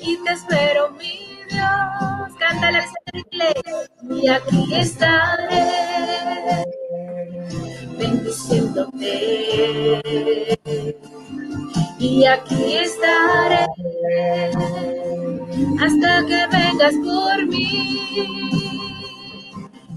[0.00, 2.32] y te espero, mi Dios.
[2.38, 2.84] Cántale al
[4.22, 5.66] y aquí estaré,
[7.98, 10.58] bendiciéndote,
[11.98, 13.66] y aquí estaré
[15.80, 17.66] hasta que vengas por mí.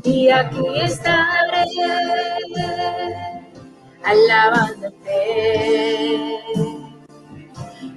[0.04, 1.66] Y aquí estaré
[4.04, 5.20] alabándote.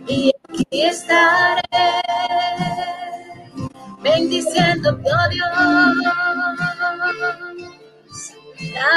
[0.07, 1.63] Y aquí estaré
[4.03, 5.51] bendiciéndote, oh Dios.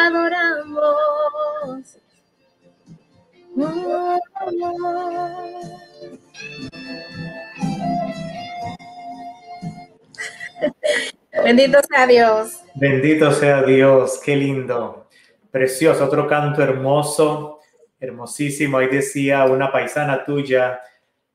[0.06, 1.40] Adoramos.
[11.44, 12.64] Bendito sea Dios.
[12.76, 15.08] Bendito sea Dios, qué lindo.
[15.52, 17.60] Precioso, otro canto hermoso,
[18.00, 18.78] hermosísimo.
[18.78, 20.82] Ahí decía una paisana tuya,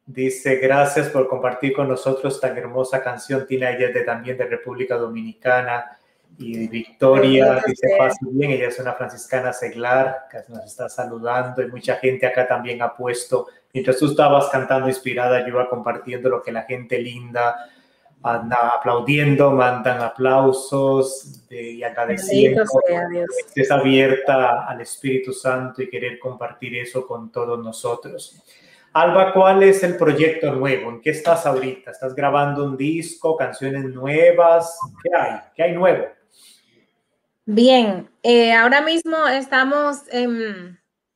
[0.07, 3.47] dice, gracias por compartir con nosotros tan hermosa canción.
[3.47, 5.99] Tina, ella de, también de República Dominicana.
[6.39, 11.69] Y Victoria dice, paz bien, ella es una franciscana seglar, que nos está saludando y
[11.69, 16.43] mucha gente acá también ha puesto, mientras tú estabas cantando inspirada, yo iba compartiendo lo
[16.43, 17.57] que la gente linda
[18.25, 22.65] anda aplaudiendo, mandan aplausos y agradeciendo.
[23.55, 28.43] Es abierta al Espíritu Santo y querer compartir eso con todos nosotros.
[28.95, 30.89] Alba, ¿cuál es el proyecto nuevo?
[30.89, 31.91] ¿En qué estás ahorita?
[31.91, 34.79] ¿Estás grabando un disco, canciones nuevas?
[35.03, 35.41] ¿Qué hay?
[35.55, 36.07] ¿Qué hay nuevo?
[37.47, 40.05] Bien, eh, ahora mismo estamos,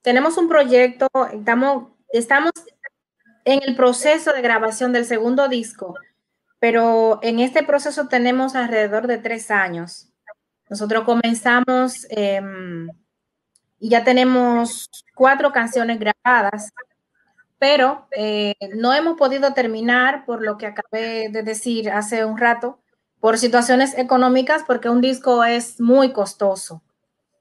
[0.02, 2.52] tenemos un proyecto, estamos, estamos
[3.46, 5.94] en el proceso de grabación del segundo disco,
[6.58, 10.10] pero en este proceso tenemos alrededor de tres años.
[10.68, 12.88] Nosotros comenzamos em,
[13.80, 16.72] y ya tenemos cuatro canciones grabadas,
[17.58, 22.80] pero eh, no hemos podido terminar por lo que acabé de decir hace un rato
[23.20, 26.82] por situaciones económicas, porque un disco es muy costoso.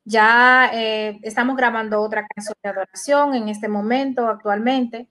[0.05, 5.07] Ya eh, estamos grabando otra canción de adoración en este momento, actualmente,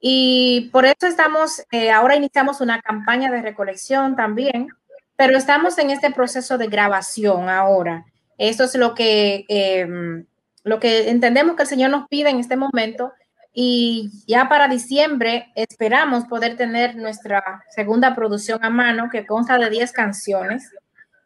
[0.00, 4.68] y por eso estamos, eh, ahora iniciamos una campaña de recolección también,
[5.16, 8.04] pero estamos en este proceso de grabación ahora.
[8.38, 10.26] Esto es lo que, em,
[10.62, 13.12] lo que entendemos que el Señor nos pide en este momento
[13.58, 19.70] y ya para diciembre esperamos poder tener nuestra segunda producción a mano que consta de
[19.70, 20.70] 10 canciones.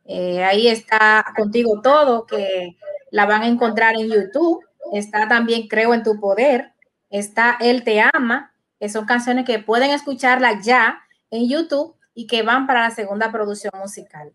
[0.05, 2.77] Eh, ahí está contigo todo, que
[3.11, 4.65] la van a encontrar en YouTube.
[4.93, 6.71] Está también Creo en tu poder.
[7.11, 11.03] Está Él te ama, que son canciones que pueden escucharla ya
[11.33, 14.33] en YouTube y que van para la segunda producción musical.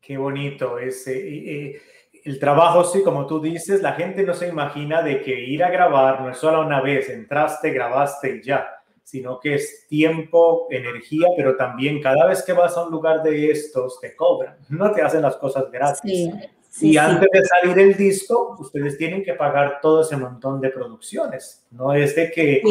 [0.00, 1.80] Qué bonito ese
[2.24, 5.70] el trabajo, sí, como tú dices, la gente no se imagina de que ir a
[5.70, 8.68] grabar no es solo una vez, entraste, grabaste y ya,
[9.02, 13.50] sino que es tiempo, energía, pero también cada vez que vas a un lugar de
[13.50, 16.30] estos te cobran, no te hacen las cosas gratis.
[16.80, 21.66] y antes de salir el disco, ustedes tienen que pagar todo ese montón de producciones.
[21.72, 22.62] No es de que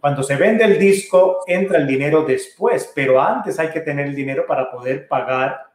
[0.00, 4.14] cuando se vende el disco entra el dinero después, pero antes hay que tener el
[4.14, 5.69] dinero para poder pagar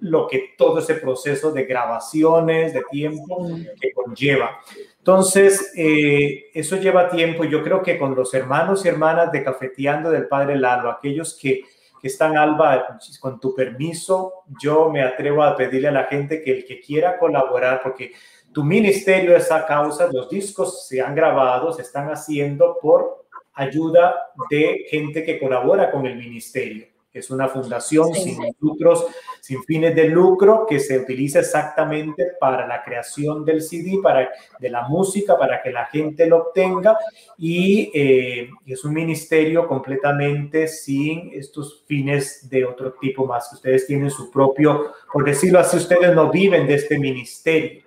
[0.00, 3.48] lo que todo ese proceso de grabaciones, de tiempo
[3.80, 4.60] que conlleva.
[4.98, 9.42] Entonces, eh, eso lleva tiempo y yo creo que con los hermanos y hermanas de
[9.42, 11.62] Cafeteando del Padre Lalo, aquellos que,
[12.00, 16.52] que están, Alba, con tu permiso, yo me atrevo a pedirle a la gente que
[16.52, 18.12] el que quiera colaborar, porque
[18.52, 23.24] tu ministerio es a causa, los discos se han grabado, se están haciendo por
[23.54, 24.14] ayuda
[24.50, 29.06] de gente que colabora con el ministerio es una fundación sin lucros,
[29.40, 34.70] sin fines de lucro, que se utiliza exactamente para la creación del CD, para, de
[34.70, 36.98] la música, para que la gente lo obtenga,
[37.38, 44.10] y eh, es un ministerio completamente sin estos fines de otro tipo más, ustedes tienen
[44.10, 47.82] su propio, por decirlo así, ustedes no viven de este ministerio.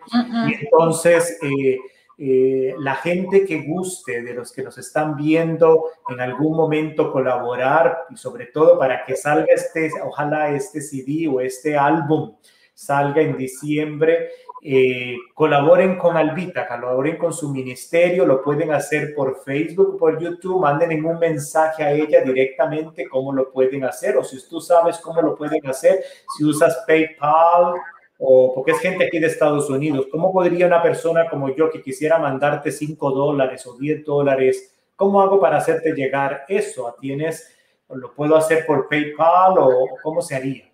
[0.47, 1.37] Y entonces...
[1.41, 1.77] Eh,
[2.21, 7.99] eh, la gente que guste, de los que nos están viendo en algún momento colaborar
[8.09, 12.35] y sobre todo para que salga este, ojalá este CD o este álbum
[12.73, 19.41] salga en diciembre, eh, colaboren con Albita, colaboren con su ministerio, lo pueden hacer por
[19.43, 24.45] Facebook, por YouTube, manden un mensaje a ella directamente cómo lo pueden hacer o si
[24.49, 26.03] tú sabes cómo lo pueden hacer,
[26.37, 27.75] si usas PayPal,
[28.21, 31.81] o porque es gente aquí de Estados Unidos, ¿cómo podría una persona como yo que
[31.81, 36.93] quisiera mandarte 5 dólares o 10 dólares, cómo hago para hacerte llegar eso?
[36.99, 37.55] ¿Tienes,
[37.89, 40.69] lo puedo hacer por PayPal o cómo se haría?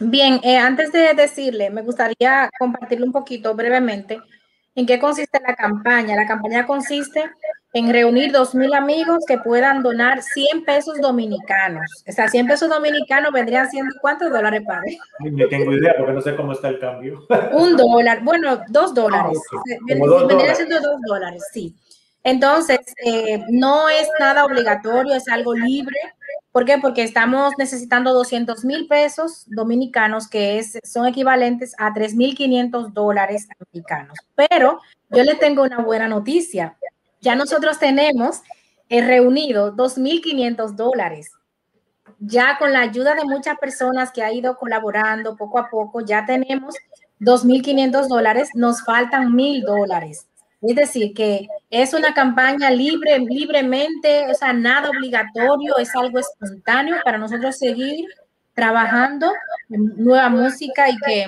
[0.00, 4.20] Bien, eh, antes de decirle, me gustaría compartirle un poquito brevemente
[4.74, 6.16] en qué consiste la campaña.
[6.16, 7.30] La campaña consiste
[7.74, 11.86] en reunir dos mil amigos que puedan donar 100 pesos dominicanos.
[12.06, 14.98] O sea, 100 pesos dominicanos vendrían siendo ¿cuántos dólares, padre?
[15.20, 17.26] No tengo idea porque no sé cómo está el cambio.
[17.52, 19.38] Un dólar, bueno, dos dólares.
[19.52, 19.86] Ah,
[20.28, 21.74] vendría siendo dos dólares, sí.
[22.24, 25.96] Entonces, eh, no es nada obligatorio, es algo libre.
[26.52, 26.76] ¿Por qué?
[26.78, 34.18] Porque estamos necesitando 200 mil pesos dominicanos, que es, son equivalentes a 3.500 dólares americanos.
[34.34, 36.76] Pero yo le tengo una buena noticia
[37.22, 38.42] ya nosotros tenemos
[38.88, 41.30] eh, reunido 2.500 dólares.
[42.18, 46.26] Ya con la ayuda de muchas personas que ha ido colaborando poco a poco, ya
[46.26, 46.74] tenemos
[47.20, 50.26] 2.500 dólares, nos faltan 1.000 dólares.
[50.60, 56.96] Es decir, que es una campaña libre, libremente, o sea, nada obligatorio, es algo espontáneo
[57.04, 58.04] para nosotros seguir
[58.54, 59.32] trabajando
[59.70, 61.26] en nueva música y que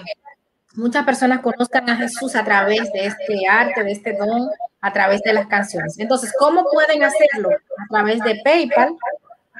[0.74, 4.48] muchas personas conozcan a Jesús a través de este arte, de este don,
[4.80, 5.98] a través de las canciones.
[5.98, 7.50] Entonces, ¿cómo pueden hacerlo?
[7.50, 8.96] A través de PayPal,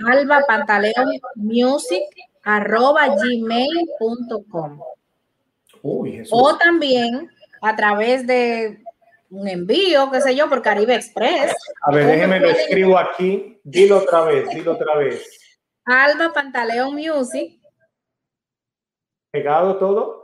[0.07, 2.03] alba pantaleón music
[2.43, 4.81] arroba gmail.com.
[6.31, 8.83] O también a través de
[9.31, 11.55] un envío, qué sé yo, por Caribe Express.
[11.83, 13.59] A ver, déjeme lo escribo aquí.
[13.65, 15.59] Dilo otra vez, dilo otra vez.
[15.85, 17.61] Alba Pantaleón Music.
[19.31, 20.24] ¿Pegado todo?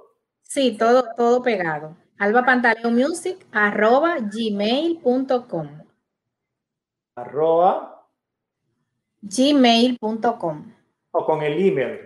[0.51, 1.97] Sí, todo, todo pegado.
[2.19, 5.69] Alba Pantaleón Music, arroba gmail.com.
[7.15, 8.05] Arroba
[9.23, 10.75] gmail.com.
[11.13, 12.01] O con el email.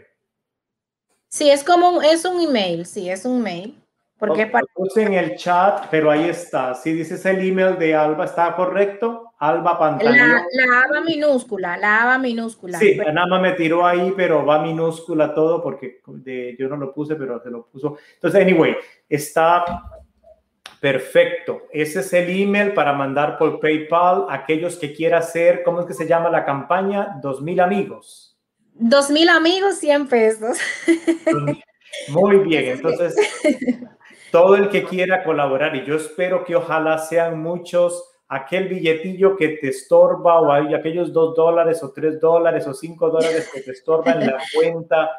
[1.26, 3.82] Sí, es como es un email, sí, es un mail.
[4.18, 4.66] Porque para...
[4.74, 6.74] puse en el chat, pero ahí está.
[6.74, 9.23] Si dices el email de Alba, ¿está correcto?
[9.38, 10.16] Alba Pantaleón.
[10.16, 12.78] La, la Aba minúscula, la Aba minúscula.
[12.78, 16.92] Sí, nada más me tiró ahí, pero va minúscula todo porque de, yo no lo
[16.92, 17.98] puse, pero se lo puso.
[18.14, 18.76] Entonces, anyway,
[19.08, 19.64] está
[20.80, 21.62] perfecto.
[21.72, 25.86] Ese es el email para mandar por PayPal a aquellos que quieran hacer, ¿cómo es
[25.86, 27.18] que se llama la campaña?
[27.22, 28.38] Dos mil amigos.
[28.74, 30.58] Dos mil amigos, 100 pesos.
[32.08, 33.14] Muy bien, entonces
[34.32, 39.48] todo el que quiera colaborar y yo espero que ojalá sean muchos aquel billetillo que
[39.48, 43.72] te estorba o hay aquellos dos dólares o tres dólares o cinco dólares que te
[43.72, 45.10] estorban en la cuenta.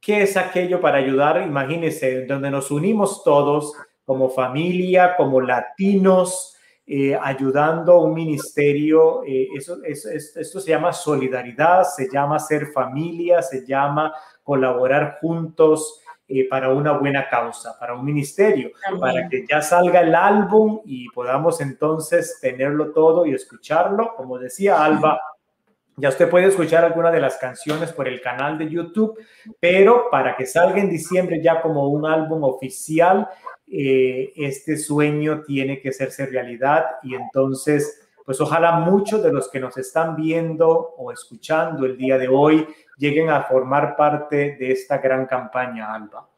[0.00, 1.42] ¿Qué es aquello para ayudar?
[1.42, 3.72] Imagínense, donde nos unimos todos
[4.04, 9.24] como familia, como latinos, eh, ayudando a un ministerio.
[9.26, 16.48] Eh, eso, esto se llama solidaridad, se llama ser familia, se llama colaborar juntos eh,
[16.48, 21.60] para una buena causa, para un ministerio, para que ya salga el álbum y podamos
[21.60, 24.14] entonces tenerlo todo y escucharlo.
[24.16, 25.20] Como decía Alba,
[25.96, 29.18] ya usted puede escuchar alguna de las canciones por el canal de YouTube,
[29.60, 33.28] pero para que salga en diciembre ya como un álbum oficial,
[33.66, 39.60] eh, este sueño tiene que hacerse realidad y entonces pues ojalá muchos de los que
[39.60, 42.66] nos están viendo o escuchando el día de hoy
[42.96, 46.28] lleguen a formar parte de esta gran campaña, Alba.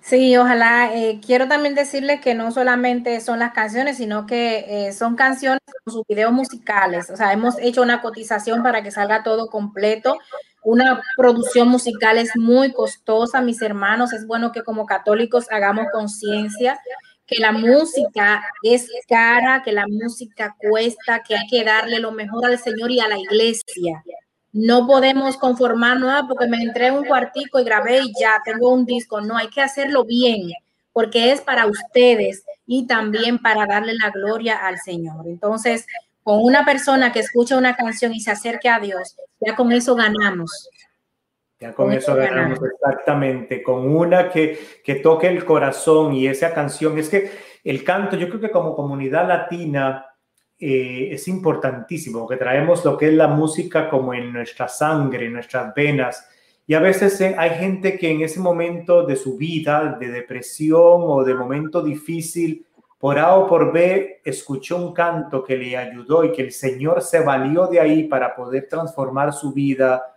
[0.00, 0.94] Sí, ojalá.
[0.96, 5.60] Eh, quiero también decirles que no solamente son las canciones, sino que eh, son canciones
[5.84, 7.08] con sus videos musicales.
[7.08, 10.18] O sea, hemos hecho una cotización para que salga todo completo.
[10.64, 14.12] Una producción musical es muy costosa, mis hermanos.
[14.12, 16.80] Es bueno que como católicos hagamos conciencia
[17.26, 22.44] que la música es cara, que la música cuesta, que hay que darle lo mejor
[22.44, 24.02] al Señor y a la iglesia.
[24.52, 28.84] No podemos conformarnos ah, porque me entré un cuartico y grabé y ya tengo un
[28.84, 29.20] disco.
[29.20, 30.52] No, hay que hacerlo bien
[30.92, 35.26] porque es para ustedes y también para darle la gloria al Señor.
[35.26, 35.86] Entonces,
[36.22, 39.94] con una persona que escucha una canción y se acerque a Dios, ya con eso
[39.94, 40.68] ganamos.
[41.58, 46.98] Ya con, eso ganamos exactamente, con una que, que toque el corazón y esa canción.
[46.98, 47.30] Es que
[47.62, 50.04] el canto, yo creo que como comunidad latina
[50.64, 55.32] eh, es importantísimo, porque traemos lo que es la música como en nuestra sangre, en
[55.32, 56.24] nuestras venas.
[56.68, 61.02] Y a veces eh, hay gente que en ese momento de su vida, de depresión
[61.02, 62.64] o de momento difícil,
[62.96, 67.02] por A o por B, escuchó un canto que le ayudó y que el Señor
[67.02, 70.12] se valió de ahí para poder transformar su vida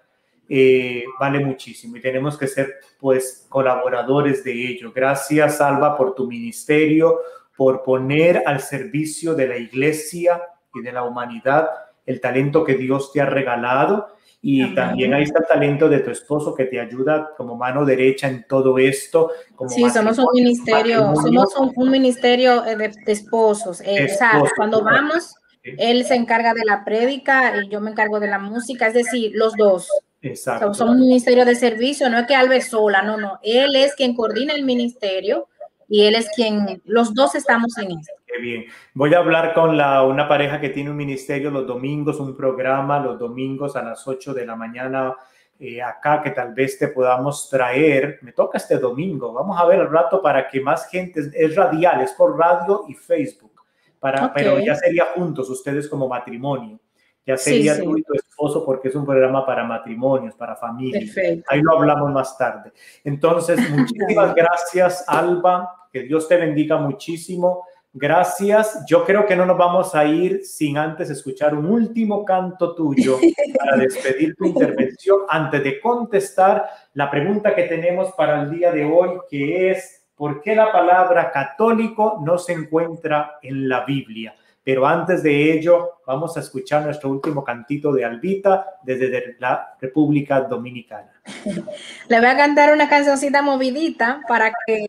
[0.48, 4.92] eh, vale muchísimo y tenemos que ser pues colaboradores de ello.
[4.94, 7.20] Gracias, Alba, por tu ministerio,
[7.58, 10.42] por poner al servicio de la iglesia
[10.74, 11.70] y de la humanidad
[12.06, 14.08] el talento que Dios te ha regalado.
[14.48, 18.28] Y también ahí está el talento de tu esposo que te ayuda como mano derecha
[18.28, 19.32] en todo esto.
[19.56, 23.82] Como sí, somos un ministerio, somos un, ministerio eh, de, esposos.
[23.82, 25.34] Eh, o sea, cuando vamos,
[25.64, 29.32] él se encarga de la prédica y yo me encargo de la música, es decir,
[29.34, 29.90] los dos.
[30.22, 30.74] Exacto.
[30.76, 33.40] somos un ministerio de servicio, no es que Alves sola, no, no.
[33.44, 35.48] Él es quien coordina el ministerio
[35.88, 38.14] y él es quien, los dos estamos en esto.
[38.26, 38.66] Qué bien.
[38.94, 43.00] Voy a hablar con la, una pareja que tiene un ministerio los domingos, un programa
[43.00, 45.16] los domingos a las 8 de la mañana
[45.58, 48.20] eh, acá que tal vez te podamos traer.
[48.22, 49.32] Me toca este domingo.
[49.32, 52.94] Vamos a ver el rato para que más gente, es radial, es por radio y
[52.94, 53.62] Facebook,
[54.00, 56.80] para, pero ya sería juntos ustedes como matrimonio
[57.26, 61.16] ya sería tú y tu esposo porque es un programa para matrimonios, para familias.
[61.48, 62.72] Ahí lo hablamos más tarde.
[63.04, 65.88] Entonces, muchísimas gracias, Alba.
[65.92, 67.64] Que Dios te bendiga muchísimo.
[67.98, 68.84] Gracias.
[68.86, 73.18] Yo creo que no nos vamos a ir sin antes escuchar un último canto tuyo
[73.58, 78.86] para despedir tu intervención antes de contestar la pregunta que tenemos para el día de
[78.86, 84.36] hoy, que es por qué la palabra católico no se encuentra en la Biblia.
[84.66, 90.42] Pero antes de ello, vamos a escuchar nuestro último cantito de Albita desde la República
[90.42, 91.14] Dominicana.
[92.10, 94.88] Le voy a cantar una cancioncita movidita para que...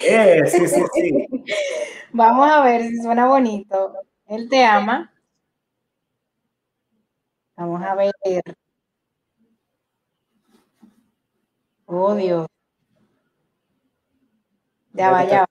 [0.00, 1.26] Eh, sí, sí, sí.
[2.12, 3.94] vamos a ver si suena bonito.
[4.28, 5.12] Él te ama.
[7.56, 8.12] Vamos a ver.
[11.86, 12.46] Oh, Dios.
[14.92, 15.44] Ya vaya.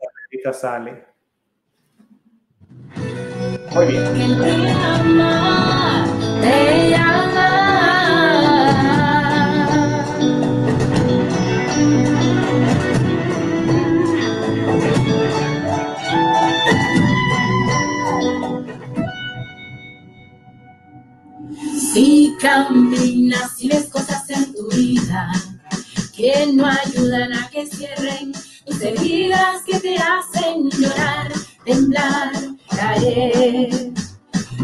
[0.54, 1.15] sale.
[3.76, 4.06] Muy bien.
[21.94, 25.30] Si caminas y ves cosas en tu vida
[26.16, 28.32] que no ayudan a que cierren
[28.66, 31.34] tus heridas que te hacen llorar,
[31.66, 32.32] temblar,
[32.70, 33.92] caer.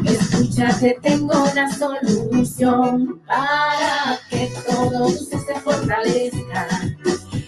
[0.06, 6.68] Escúchate, tengo una solución para que todo se fortalezca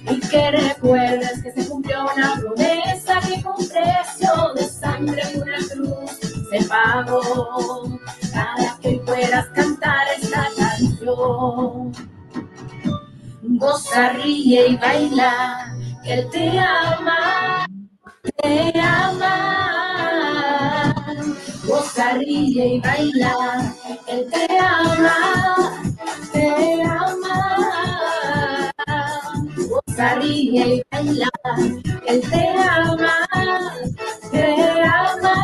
[0.09, 5.57] y que recuerdes que se cumplió una promesa que con precio de sangre y una
[5.71, 6.11] cruz
[6.49, 7.99] se pagó
[8.33, 11.91] para que puedas cantar esta canción.
[13.43, 17.22] Goza, ríe y baila, que Él te ama,
[18.43, 19.33] te ama.
[21.65, 23.73] Goza, ríe y baila,
[24.07, 25.17] Él te ama,
[26.33, 27.35] te ama.
[29.69, 31.29] Goza, ríe y baila,
[32.05, 33.15] Él te ama,
[34.31, 34.45] te
[34.83, 35.35] ama.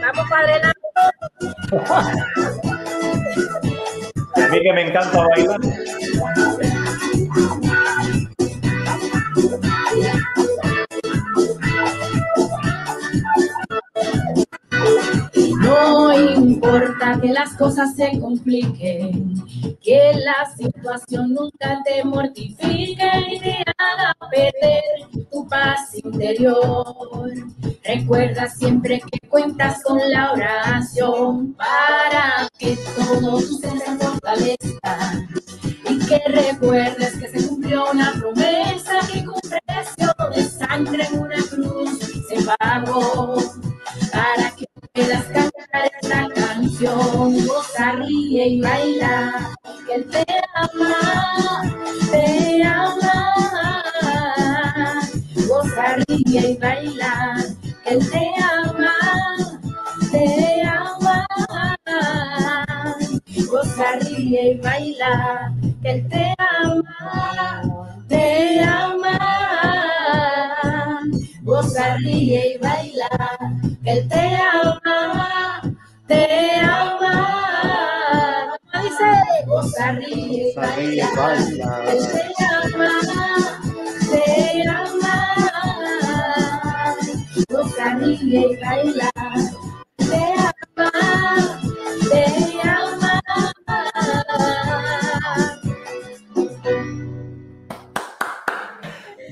[0.00, 0.54] Vamos, Padre.
[4.34, 5.60] A mí que me encanta bailar.
[17.32, 19.34] Las cosas se compliquen,
[19.80, 24.82] que la situación nunca te mortifique y te haga perder
[25.30, 27.32] tu paz interior.
[27.84, 35.26] Recuerda siempre que cuentas con la oración para que todo tu ser se fortalezca
[35.88, 41.42] y que recuerdes que se cumplió una promesa que con precio de sangre en una
[41.50, 43.36] cruz se pagó
[44.12, 49.54] para que puedas cantar esta canción, goza, ríe y baila,
[49.86, 50.24] que Él te
[50.54, 51.62] ama,
[52.10, 53.34] te ama.
[55.48, 57.36] Goza, ríe y baila,
[57.84, 58.94] que Él te ama,
[60.10, 61.26] te ama.
[63.50, 67.62] Goza, ríe y baila, que Él te ama,
[68.08, 69.18] te ama.
[71.42, 73.08] Goza, ríe y baila,
[73.84, 75.60] Él te ama,
[76.06, 78.56] te ama.
[78.72, 79.10] ¿Cómo dice?
[79.46, 81.08] Goza, ríe y baila,
[81.90, 82.90] Él te ama,
[84.08, 84.24] te
[84.68, 85.14] ama.
[87.48, 89.10] Goza, ríe y baila,
[89.96, 90.22] te
[90.76, 90.90] ama,
[92.08, 92.24] te
[92.62, 93.20] ama.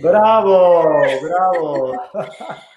[0.02, 0.58] Bravo,
[1.22, 1.92] bravo.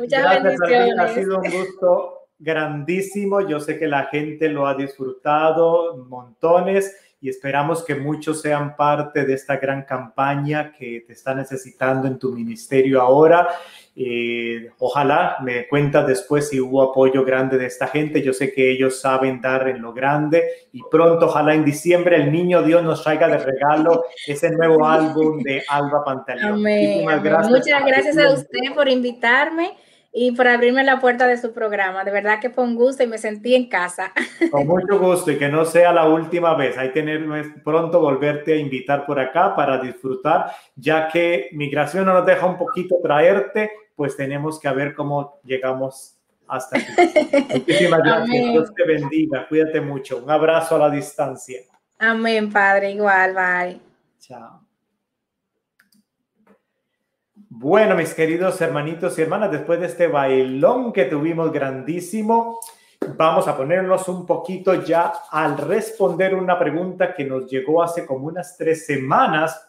[0.00, 0.98] Muchas Gracias, bendiciones.
[0.98, 3.46] Ha sido un gusto grandísimo.
[3.46, 9.26] Yo sé que la gente lo ha disfrutado montones y esperamos que muchos sean parte
[9.26, 13.46] de esta gran campaña que te está necesitando en tu ministerio ahora.
[13.94, 18.22] Eh, ojalá me cuentas después si hubo apoyo grande de esta gente.
[18.22, 22.32] Yo sé que ellos saben dar en lo grande y pronto, ojalá en diciembre, el
[22.32, 26.62] niño Dios nos traiga de regalo ese nuevo álbum de Alba Pantaleón.
[26.62, 29.76] Muchas gracias a usted por invitarme
[30.12, 32.04] y por abrirme la puerta de su programa.
[32.04, 34.12] De verdad que fue un gusto y me sentí en casa.
[34.50, 36.76] Con mucho gusto y que no sea la última vez.
[36.76, 37.24] Hay que tener
[37.62, 42.58] pronto volverte a invitar por acá para disfrutar, ya que migración no nos deja un
[42.58, 46.16] poquito traerte, pues tenemos que ver cómo llegamos
[46.48, 46.92] hasta aquí.
[47.54, 48.52] Muchísimas gracias.
[48.52, 49.46] Dios te bendiga.
[49.48, 50.18] Cuídate mucho.
[50.18, 51.60] Un abrazo a la distancia.
[51.98, 52.92] Amén, Padre.
[52.92, 53.80] Igual, bye.
[54.18, 54.69] Chao.
[57.62, 62.58] Bueno, mis queridos hermanitos y hermanas, después de este bailón que tuvimos grandísimo,
[63.18, 68.28] vamos a ponernos un poquito ya al responder una pregunta que nos llegó hace como
[68.28, 69.62] unas tres semanas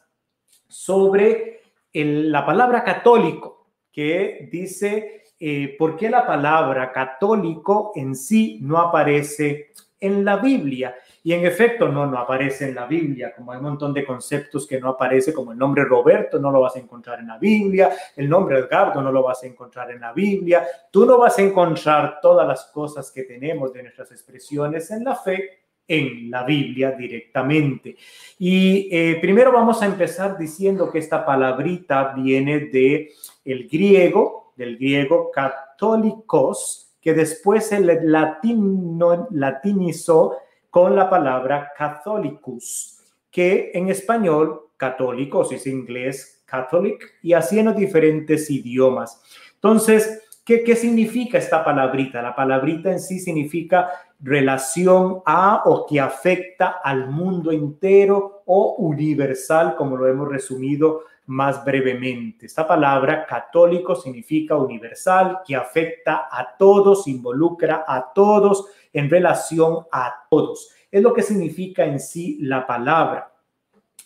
[0.69, 8.77] sobre la palabra católico, que dice, eh, ¿por qué la palabra católico en sí no
[8.77, 10.95] aparece en la Biblia?
[11.23, 14.65] Y en efecto, no, no aparece en la Biblia, como hay un montón de conceptos
[14.65, 17.91] que no aparece, como el nombre Roberto no lo vas a encontrar en la Biblia,
[18.15, 21.43] el nombre Edgardo no lo vas a encontrar en la Biblia, tú no vas a
[21.43, 26.91] encontrar todas las cosas que tenemos de nuestras expresiones en la fe en la Biblia
[26.91, 27.97] directamente.
[28.39, 33.11] Y eh, primero vamos a empezar diciendo que esta palabrita viene de
[33.45, 40.37] el griego, del griego católicos, que después se latino, latinizó
[40.71, 42.97] con la palabra catholicus,
[43.29, 49.21] que en español católicos es inglés catholic y así en los diferentes idiomas.
[49.53, 52.21] Entonces, ¿qué, ¿qué significa esta palabrita?
[52.21, 59.75] La palabrita en sí significa relación a o que afecta al mundo entero o universal,
[59.75, 62.45] como lo hemos resumido más brevemente.
[62.45, 70.25] Esta palabra católico significa universal, que afecta a todos, involucra a todos en relación a
[70.29, 70.73] todos.
[70.91, 73.31] Es lo que significa en sí la palabra.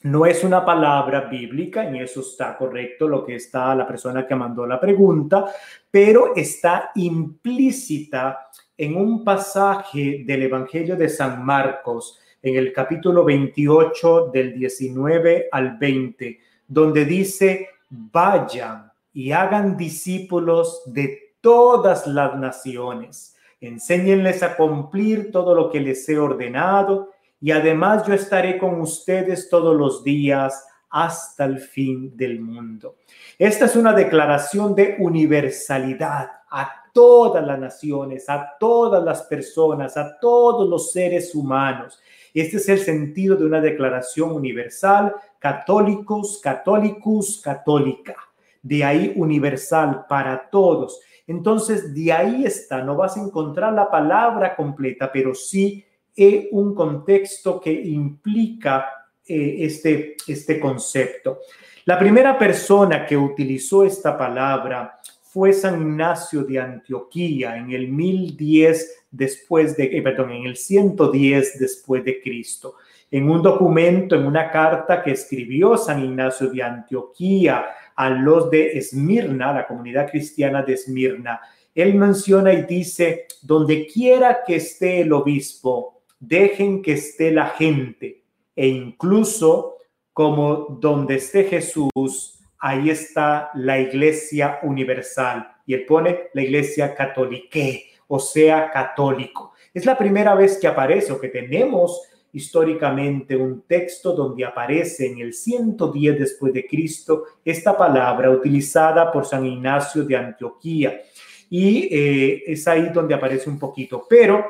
[0.04, 4.36] No es una palabra bíblica, y eso está correcto lo que está la persona que
[4.36, 5.46] mandó la pregunta,
[5.90, 14.30] pero está implícita en un pasaje del Evangelio de San Marcos, en el capítulo 28
[14.32, 24.44] del 19 al 20, donde dice, vayan y hagan discípulos de todas las naciones, enséñenles
[24.44, 29.76] a cumplir todo lo que les he ordenado y además yo estaré con ustedes todos
[29.76, 32.96] los días hasta el fin del mundo.
[33.38, 40.18] Esta es una declaración de universalidad a todas las naciones, a todas las personas, a
[40.20, 42.00] todos los seres humanos.
[42.36, 48.16] Este es el sentido de una declaración universal, católicos, católicos, católica.
[48.62, 51.00] De ahí universal para todos.
[51.26, 56.76] Entonces, de ahí está, no vas a encontrar la palabra completa, pero sí es un
[56.76, 58.86] contexto que implica
[59.26, 61.40] eh, este, este concepto.
[61.86, 65.00] La primera persona que utilizó esta palabra
[65.36, 71.60] fue San Ignacio de Antioquía en el 1010 después de, eh, perdón, en el 110
[71.60, 72.76] después de Cristo.
[73.12, 77.66] En un documento, en una carta que escribió San Ignacio de Antioquía
[77.98, 81.42] a los de Esmirna, la comunidad cristiana de Esmirna,
[81.74, 88.24] él menciona y dice, donde quiera que esté el obispo, dejen que esté la gente
[88.56, 89.80] e incluso
[90.14, 95.48] como donde esté Jesús, ahí está la iglesia universal.
[95.66, 97.60] Y él pone la iglesia católica,
[98.08, 99.54] o sea, católico.
[99.74, 102.02] Es la primera vez que aparece o que tenemos
[102.36, 109.26] históricamente un texto donde aparece en el 110 después de Cristo esta palabra utilizada por
[109.26, 111.02] San Ignacio de Antioquía.
[111.50, 114.06] Y eh, es ahí donde aparece un poquito.
[114.10, 114.46] Pero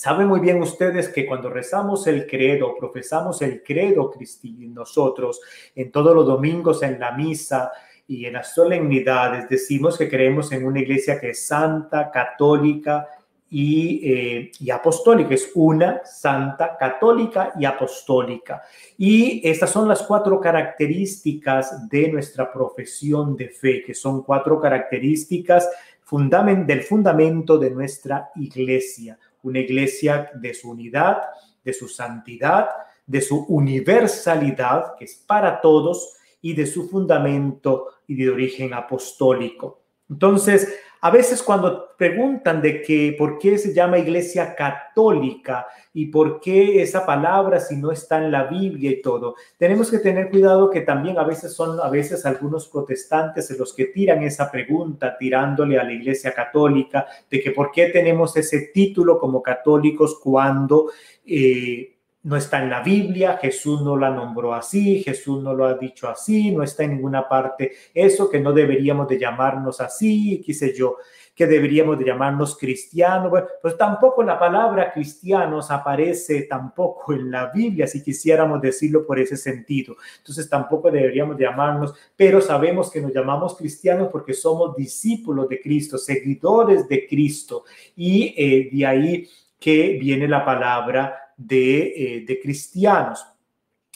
[0.00, 5.42] Saben muy bien ustedes que cuando rezamos el credo, profesamos el credo cristiano nosotros
[5.74, 7.70] en todos los domingos en la misa
[8.08, 13.08] y en las solemnidades, decimos que creemos en una iglesia que es santa, católica
[13.50, 15.34] eh, y, apostólica.
[15.34, 18.62] Es una santa, católica y apostólica.
[18.96, 25.68] Y estas son las cuatro características de nuestra profesión de fe, que son cuatro características
[26.10, 31.22] del fundamento de nuestra iglesia una iglesia de su unidad,
[31.64, 32.68] de su santidad,
[33.06, 39.82] de su universalidad, que es para todos, y de su fundamento y de origen apostólico.
[40.08, 40.72] Entonces,
[41.02, 46.82] a veces cuando preguntan de que por qué se llama iglesia católica y por qué
[46.82, 50.82] esa palabra si no está en la Biblia y todo, tenemos que tener cuidado que
[50.82, 55.84] también a veces son a veces algunos protestantes los que tiran esa pregunta tirándole a
[55.84, 60.90] la iglesia católica de que por qué tenemos ese título como católicos cuando
[61.26, 65.74] eh, no está en la Biblia, Jesús no la nombró así, Jesús no lo ha
[65.74, 70.52] dicho así, no está en ninguna parte eso, que no deberíamos de llamarnos así, qué
[70.52, 70.98] sé yo,
[71.34, 73.32] que deberíamos de llamarnos cristianos.
[73.62, 79.38] pues tampoco la palabra cristianos aparece tampoco en la Biblia, si quisiéramos decirlo por ese
[79.38, 79.96] sentido.
[80.18, 85.96] Entonces tampoco deberíamos llamarnos, pero sabemos que nos llamamos cristianos porque somos discípulos de Cristo,
[85.96, 87.64] seguidores de Cristo.
[87.96, 93.24] Y eh, de ahí que viene la palabra eh, de, cristianos.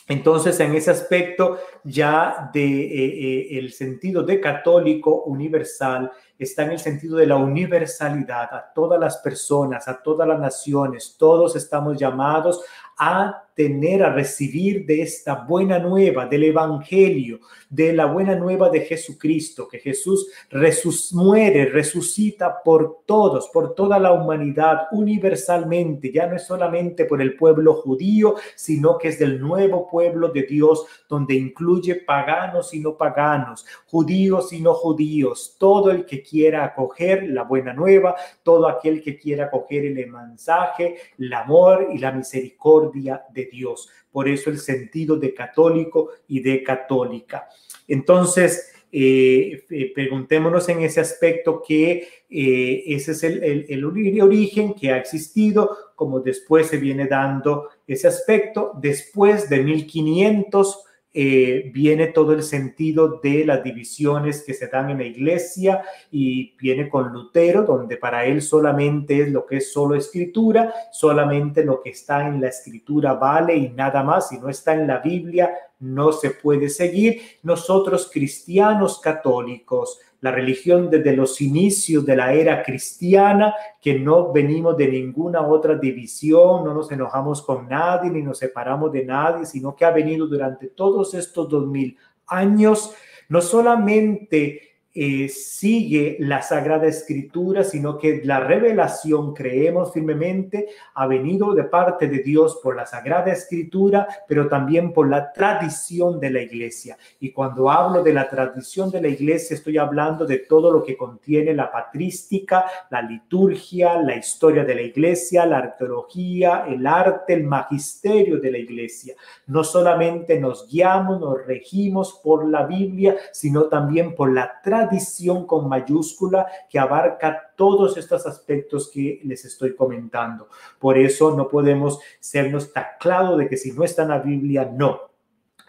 [0.08, 6.72] Entonces, en ese aspecto ya de eh, eh, el sentido de católico universal está en
[6.72, 11.16] el sentido de la universalidad a todas las personas, a todas las naciones.
[11.18, 12.60] Todos estamos llamados
[12.98, 17.38] a tener, a recibir de esta buena nueva, del Evangelio,
[17.70, 23.98] de la buena nueva de Jesucristo, que Jesús resus muere, resucita por todos, por toda
[24.00, 29.40] la humanidad, universalmente, ya no es solamente por el pueblo judío, sino que es del
[29.40, 35.92] nuevo pueblo de Dios, donde incluye paganos y no paganos, judíos y no judíos, todo
[35.92, 41.32] el que quiera acoger la buena nueva, todo aquel que quiera acoger el mensaje, el
[41.32, 43.88] amor y la misericordia de Dios.
[44.10, 47.48] Por eso el sentido de católico y de católica.
[47.86, 54.92] Entonces, eh, eh, preguntémonos en ese aspecto que eh, ese es el, el, origen que
[54.92, 60.84] ha existido, como después se viene dando ese aspecto, después de 1500
[61.16, 66.56] eh, viene todo el sentido de las divisiones que se dan en la iglesia y
[66.56, 71.80] viene con Lutero, donde para él solamente es lo que es solo escritura, solamente lo
[71.80, 75.54] que está en la escritura vale y nada más, si no está en la Biblia
[75.84, 77.20] no se puede seguir.
[77.42, 84.74] Nosotros cristianos católicos la religión desde los inicios de la era cristiana, que no venimos
[84.74, 89.76] de ninguna otra división, no nos enojamos con nadie ni nos separamos de nadie, sino
[89.76, 91.94] que ha venido durante todos estos dos mil
[92.26, 92.94] años,
[93.28, 101.52] no solamente eh, sigue la Sagrada Escritura, sino que la revelación, creemos firmemente, ha venido
[101.52, 106.42] de parte de Dios por la Sagrada Escritura, pero también por la tradición de la
[106.42, 106.96] iglesia.
[107.18, 110.96] Y cuando hablo de la tradición de la iglesia, estoy hablando de todo lo que
[110.96, 117.42] contiene la patrística, la liturgia, la historia de la iglesia, la arqueología, el arte, el
[117.42, 119.16] magisterio de la iglesia.
[119.48, 125.46] No solamente nos guiamos, nos regimos por la Biblia, sino también por la tradición tradición
[125.46, 130.48] con mayúscula que abarca todos estos aspectos que les estoy comentando.
[130.78, 134.70] Por eso no podemos sernos tan claro de que si no está en la Biblia,
[134.72, 135.00] no.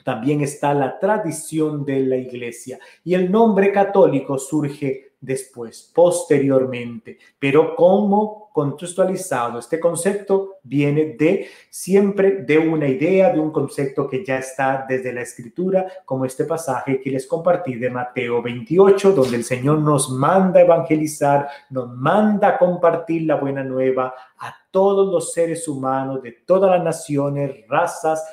[0.04, 7.18] También está la tradición de la iglesia y el nombre católico surge después, posteriormente.
[7.40, 14.24] Pero como contextualizado, este concepto viene de siempre de una idea, de un concepto que
[14.24, 19.36] ya está desde la escritura, como este pasaje que les compartí de Mateo 28, donde
[19.36, 25.68] el Señor nos manda evangelizar, nos manda compartir la buena nueva a todos los seres
[25.68, 28.24] humanos de todas las naciones, razas,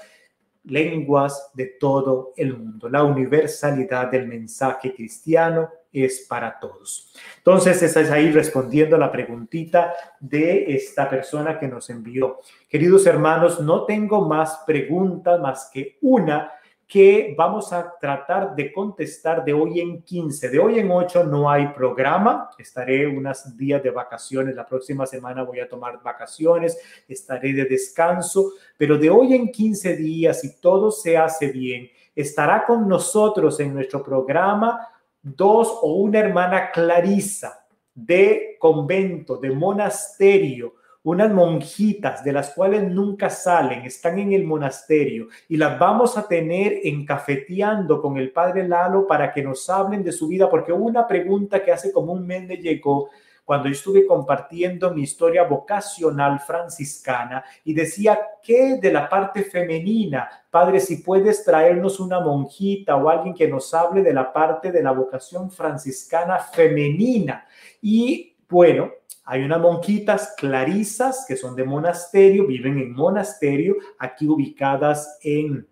[0.64, 2.88] lenguas de todo el mundo.
[2.88, 7.12] La universalidad del mensaje cristiano es para todos.
[7.38, 12.40] Entonces, es ahí respondiendo a la preguntita de esta persona que nos envió.
[12.68, 16.52] Queridos hermanos, no tengo más preguntas más que una
[16.92, 20.50] que vamos a tratar de contestar de hoy en 15.
[20.50, 22.50] De hoy en 8 no hay programa.
[22.58, 24.54] Estaré unos días de vacaciones.
[24.54, 26.78] La próxima semana voy a tomar vacaciones.
[27.08, 28.52] Estaré de descanso.
[28.76, 33.72] Pero de hoy en 15 días, si todo se hace bien, estará con nosotros en
[33.72, 34.86] nuestro programa
[35.22, 43.28] dos o una hermana Clarisa de convento, de monasterio, unas monjitas de las cuales nunca
[43.28, 49.06] salen, están en el monasterio y las vamos a tener encafeteando con el padre Lalo
[49.06, 52.46] para que nos hablen de su vida, porque una pregunta que hace como un mes
[52.46, 53.10] me llegó
[53.44, 60.80] cuando estuve compartiendo mi historia vocacional franciscana y decía que de la parte femenina, Padre,
[60.80, 64.92] si puedes traernos una monjita o alguien que nos hable de la parte de la
[64.92, 67.46] vocación franciscana femenina.
[67.80, 68.90] Y bueno,
[69.24, 75.66] hay unas monjitas clarisas que son de monasterio, viven en monasterio, aquí ubicadas en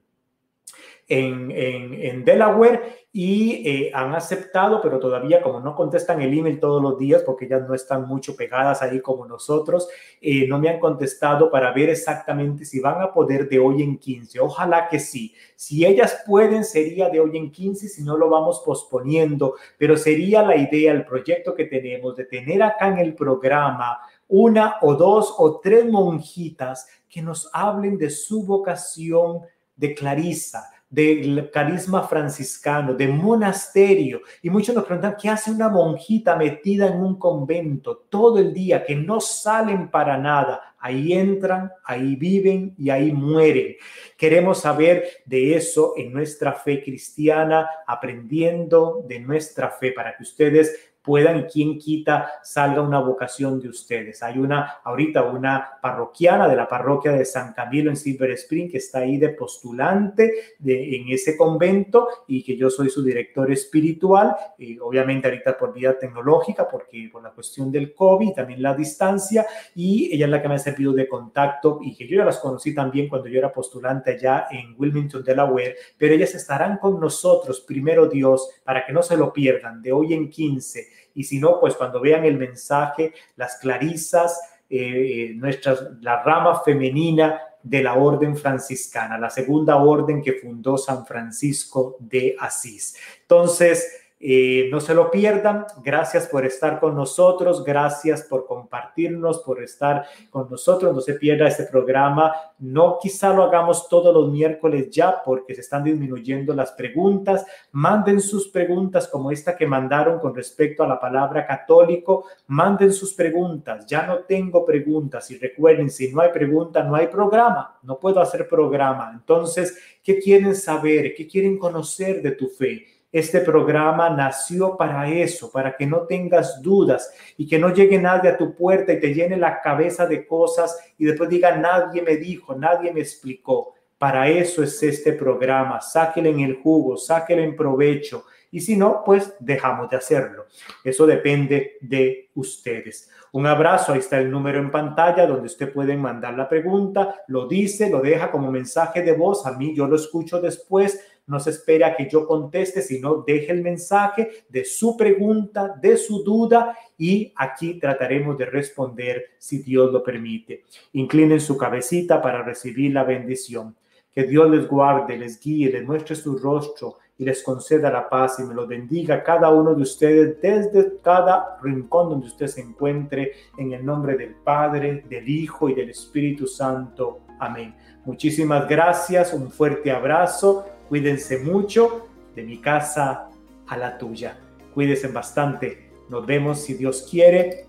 [1.11, 6.81] en, en, Delaware y eh, han aceptado, pero todavía como no contestan el email todos
[6.81, 9.89] los días, porque ellas no están mucho pegadas ahí como nosotros,
[10.21, 13.99] eh, no me han contestado para ver exactamente si van a poder de hoy en
[13.99, 14.39] 15.
[14.39, 15.35] Ojalá que sí.
[15.57, 20.43] Si ellas pueden, sería de hoy en 15, si no lo vamos posponiendo, pero sería
[20.43, 23.99] la idea, el proyecto que tenemos de tener acá en el programa
[24.29, 29.41] una o dos o tres monjitas que nos hablen de su vocación
[29.75, 34.23] de Clarisa, del carisma franciscano, de monasterio.
[34.43, 38.85] Y muchos nos preguntan, ¿qué hace una monjita metida en un convento todo el día
[38.85, 40.75] que no salen para nada?
[40.81, 43.77] Ahí entran, ahí viven y ahí mueren.
[44.17, 50.90] Queremos saber de eso en nuestra fe cristiana, aprendiendo de nuestra fe para que ustedes
[51.03, 54.23] puedan y quien quita salga una vocación de ustedes.
[54.23, 58.79] Hay una, ahorita una parroquiana de la parroquia de San Camilo en Silver Spring que
[58.79, 64.35] está ahí de postulante de, en ese convento y que yo soy su director espiritual,
[64.59, 69.47] y obviamente ahorita por vía tecnológica, porque por la cuestión del COVID, también la distancia,
[69.75, 72.39] y ella es la que me ha servido de contacto y que yo ya las
[72.39, 77.61] conocí también cuando yo era postulante allá en Wilmington, Delaware, pero ellas estarán con nosotros,
[77.61, 80.90] primero Dios, para que no se lo pierdan, de hoy en 15.
[81.15, 87.41] Y si no, pues cuando vean el mensaje, las clarisas, eh, nuestras, la rama femenina
[87.63, 92.97] de la orden franciscana, la segunda orden que fundó San Francisco de Asís.
[93.23, 95.65] Entonces, eh, no se lo pierdan.
[95.83, 97.65] Gracias por estar con nosotros.
[97.65, 100.95] Gracias por compartirnos, por estar con nosotros.
[100.95, 102.35] No se pierda este programa.
[102.59, 107.47] No quizá lo hagamos todos los miércoles ya porque se están disminuyendo las preguntas.
[107.73, 112.27] Manden sus preguntas como esta que mandaron con respecto a la palabra católico.
[112.49, 113.87] Manden sus preguntas.
[113.87, 115.31] Ya no tengo preguntas.
[115.31, 117.79] Y recuerden, si no hay pregunta, no hay programa.
[117.83, 119.13] No puedo hacer programa.
[119.15, 121.15] Entonces, ¿qué quieren saber?
[121.15, 123.00] ¿Qué quieren conocer de tu fe?
[123.13, 128.31] Este programa nació para eso, para que no tengas dudas y que no llegue nadie
[128.31, 132.17] a tu puerta y te llene la cabeza de cosas y después diga, nadie me
[132.17, 133.75] dijo, nadie me explicó.
[133.99, 135.81] Para eso es este programa.
[135.81, 138.25] Sáquele en el jugo, sáquele en provecho.
[138.53, 140.47] Y si no, pues dejamos de hacerlo.
[140.83, 143.11] Eso depende de ustedes.
[143.33, 147.47] Un abrazo, ahí está el número en pantalla donde usted puede mandar la pregunta, lo
[147.47, 151.01] dice, lo deja como mensaje de voz, a mí yo lo escucho después,
[151.31, 156.25] no se espera que yo conteste, sino deje el mensaje de su pregunta, de su
[156.25, 160.65] duda y aquí trataremos de responder si Dios lo permite.
[160.93, 163.77] Inclinen su cabecita para recibir la bendición.
[164.13, 168.41] Que Dios les guarde, les guíe, les muestre su rostro y les conceda la paz
[168.41, 173.35] y me lo bendiga cada uno de ustedes desde cada rincón donde usted se encuentre
[173.57, 177.21] en el nombre del Padre, del Hijo y del Espíritu Santo.
[177.39, 177.73] Amén.
[178.05, 183.31] Muchísimas gracias, un fuerte abrazo Cuídense mucho de mi casa
[183.69, 184.41] a la tuya.
[184.75, 185.89] Cuídense bastante.
[186.09, 187.67] Nos vemos, si Dios quiere,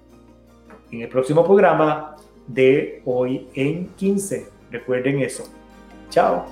[0.90, 2.16] en el próximo programa
[2.48, 4.48] de hoy en 15.
[4.72, 5.48] Recuerden eso.
[6.10, 6.48] Chao.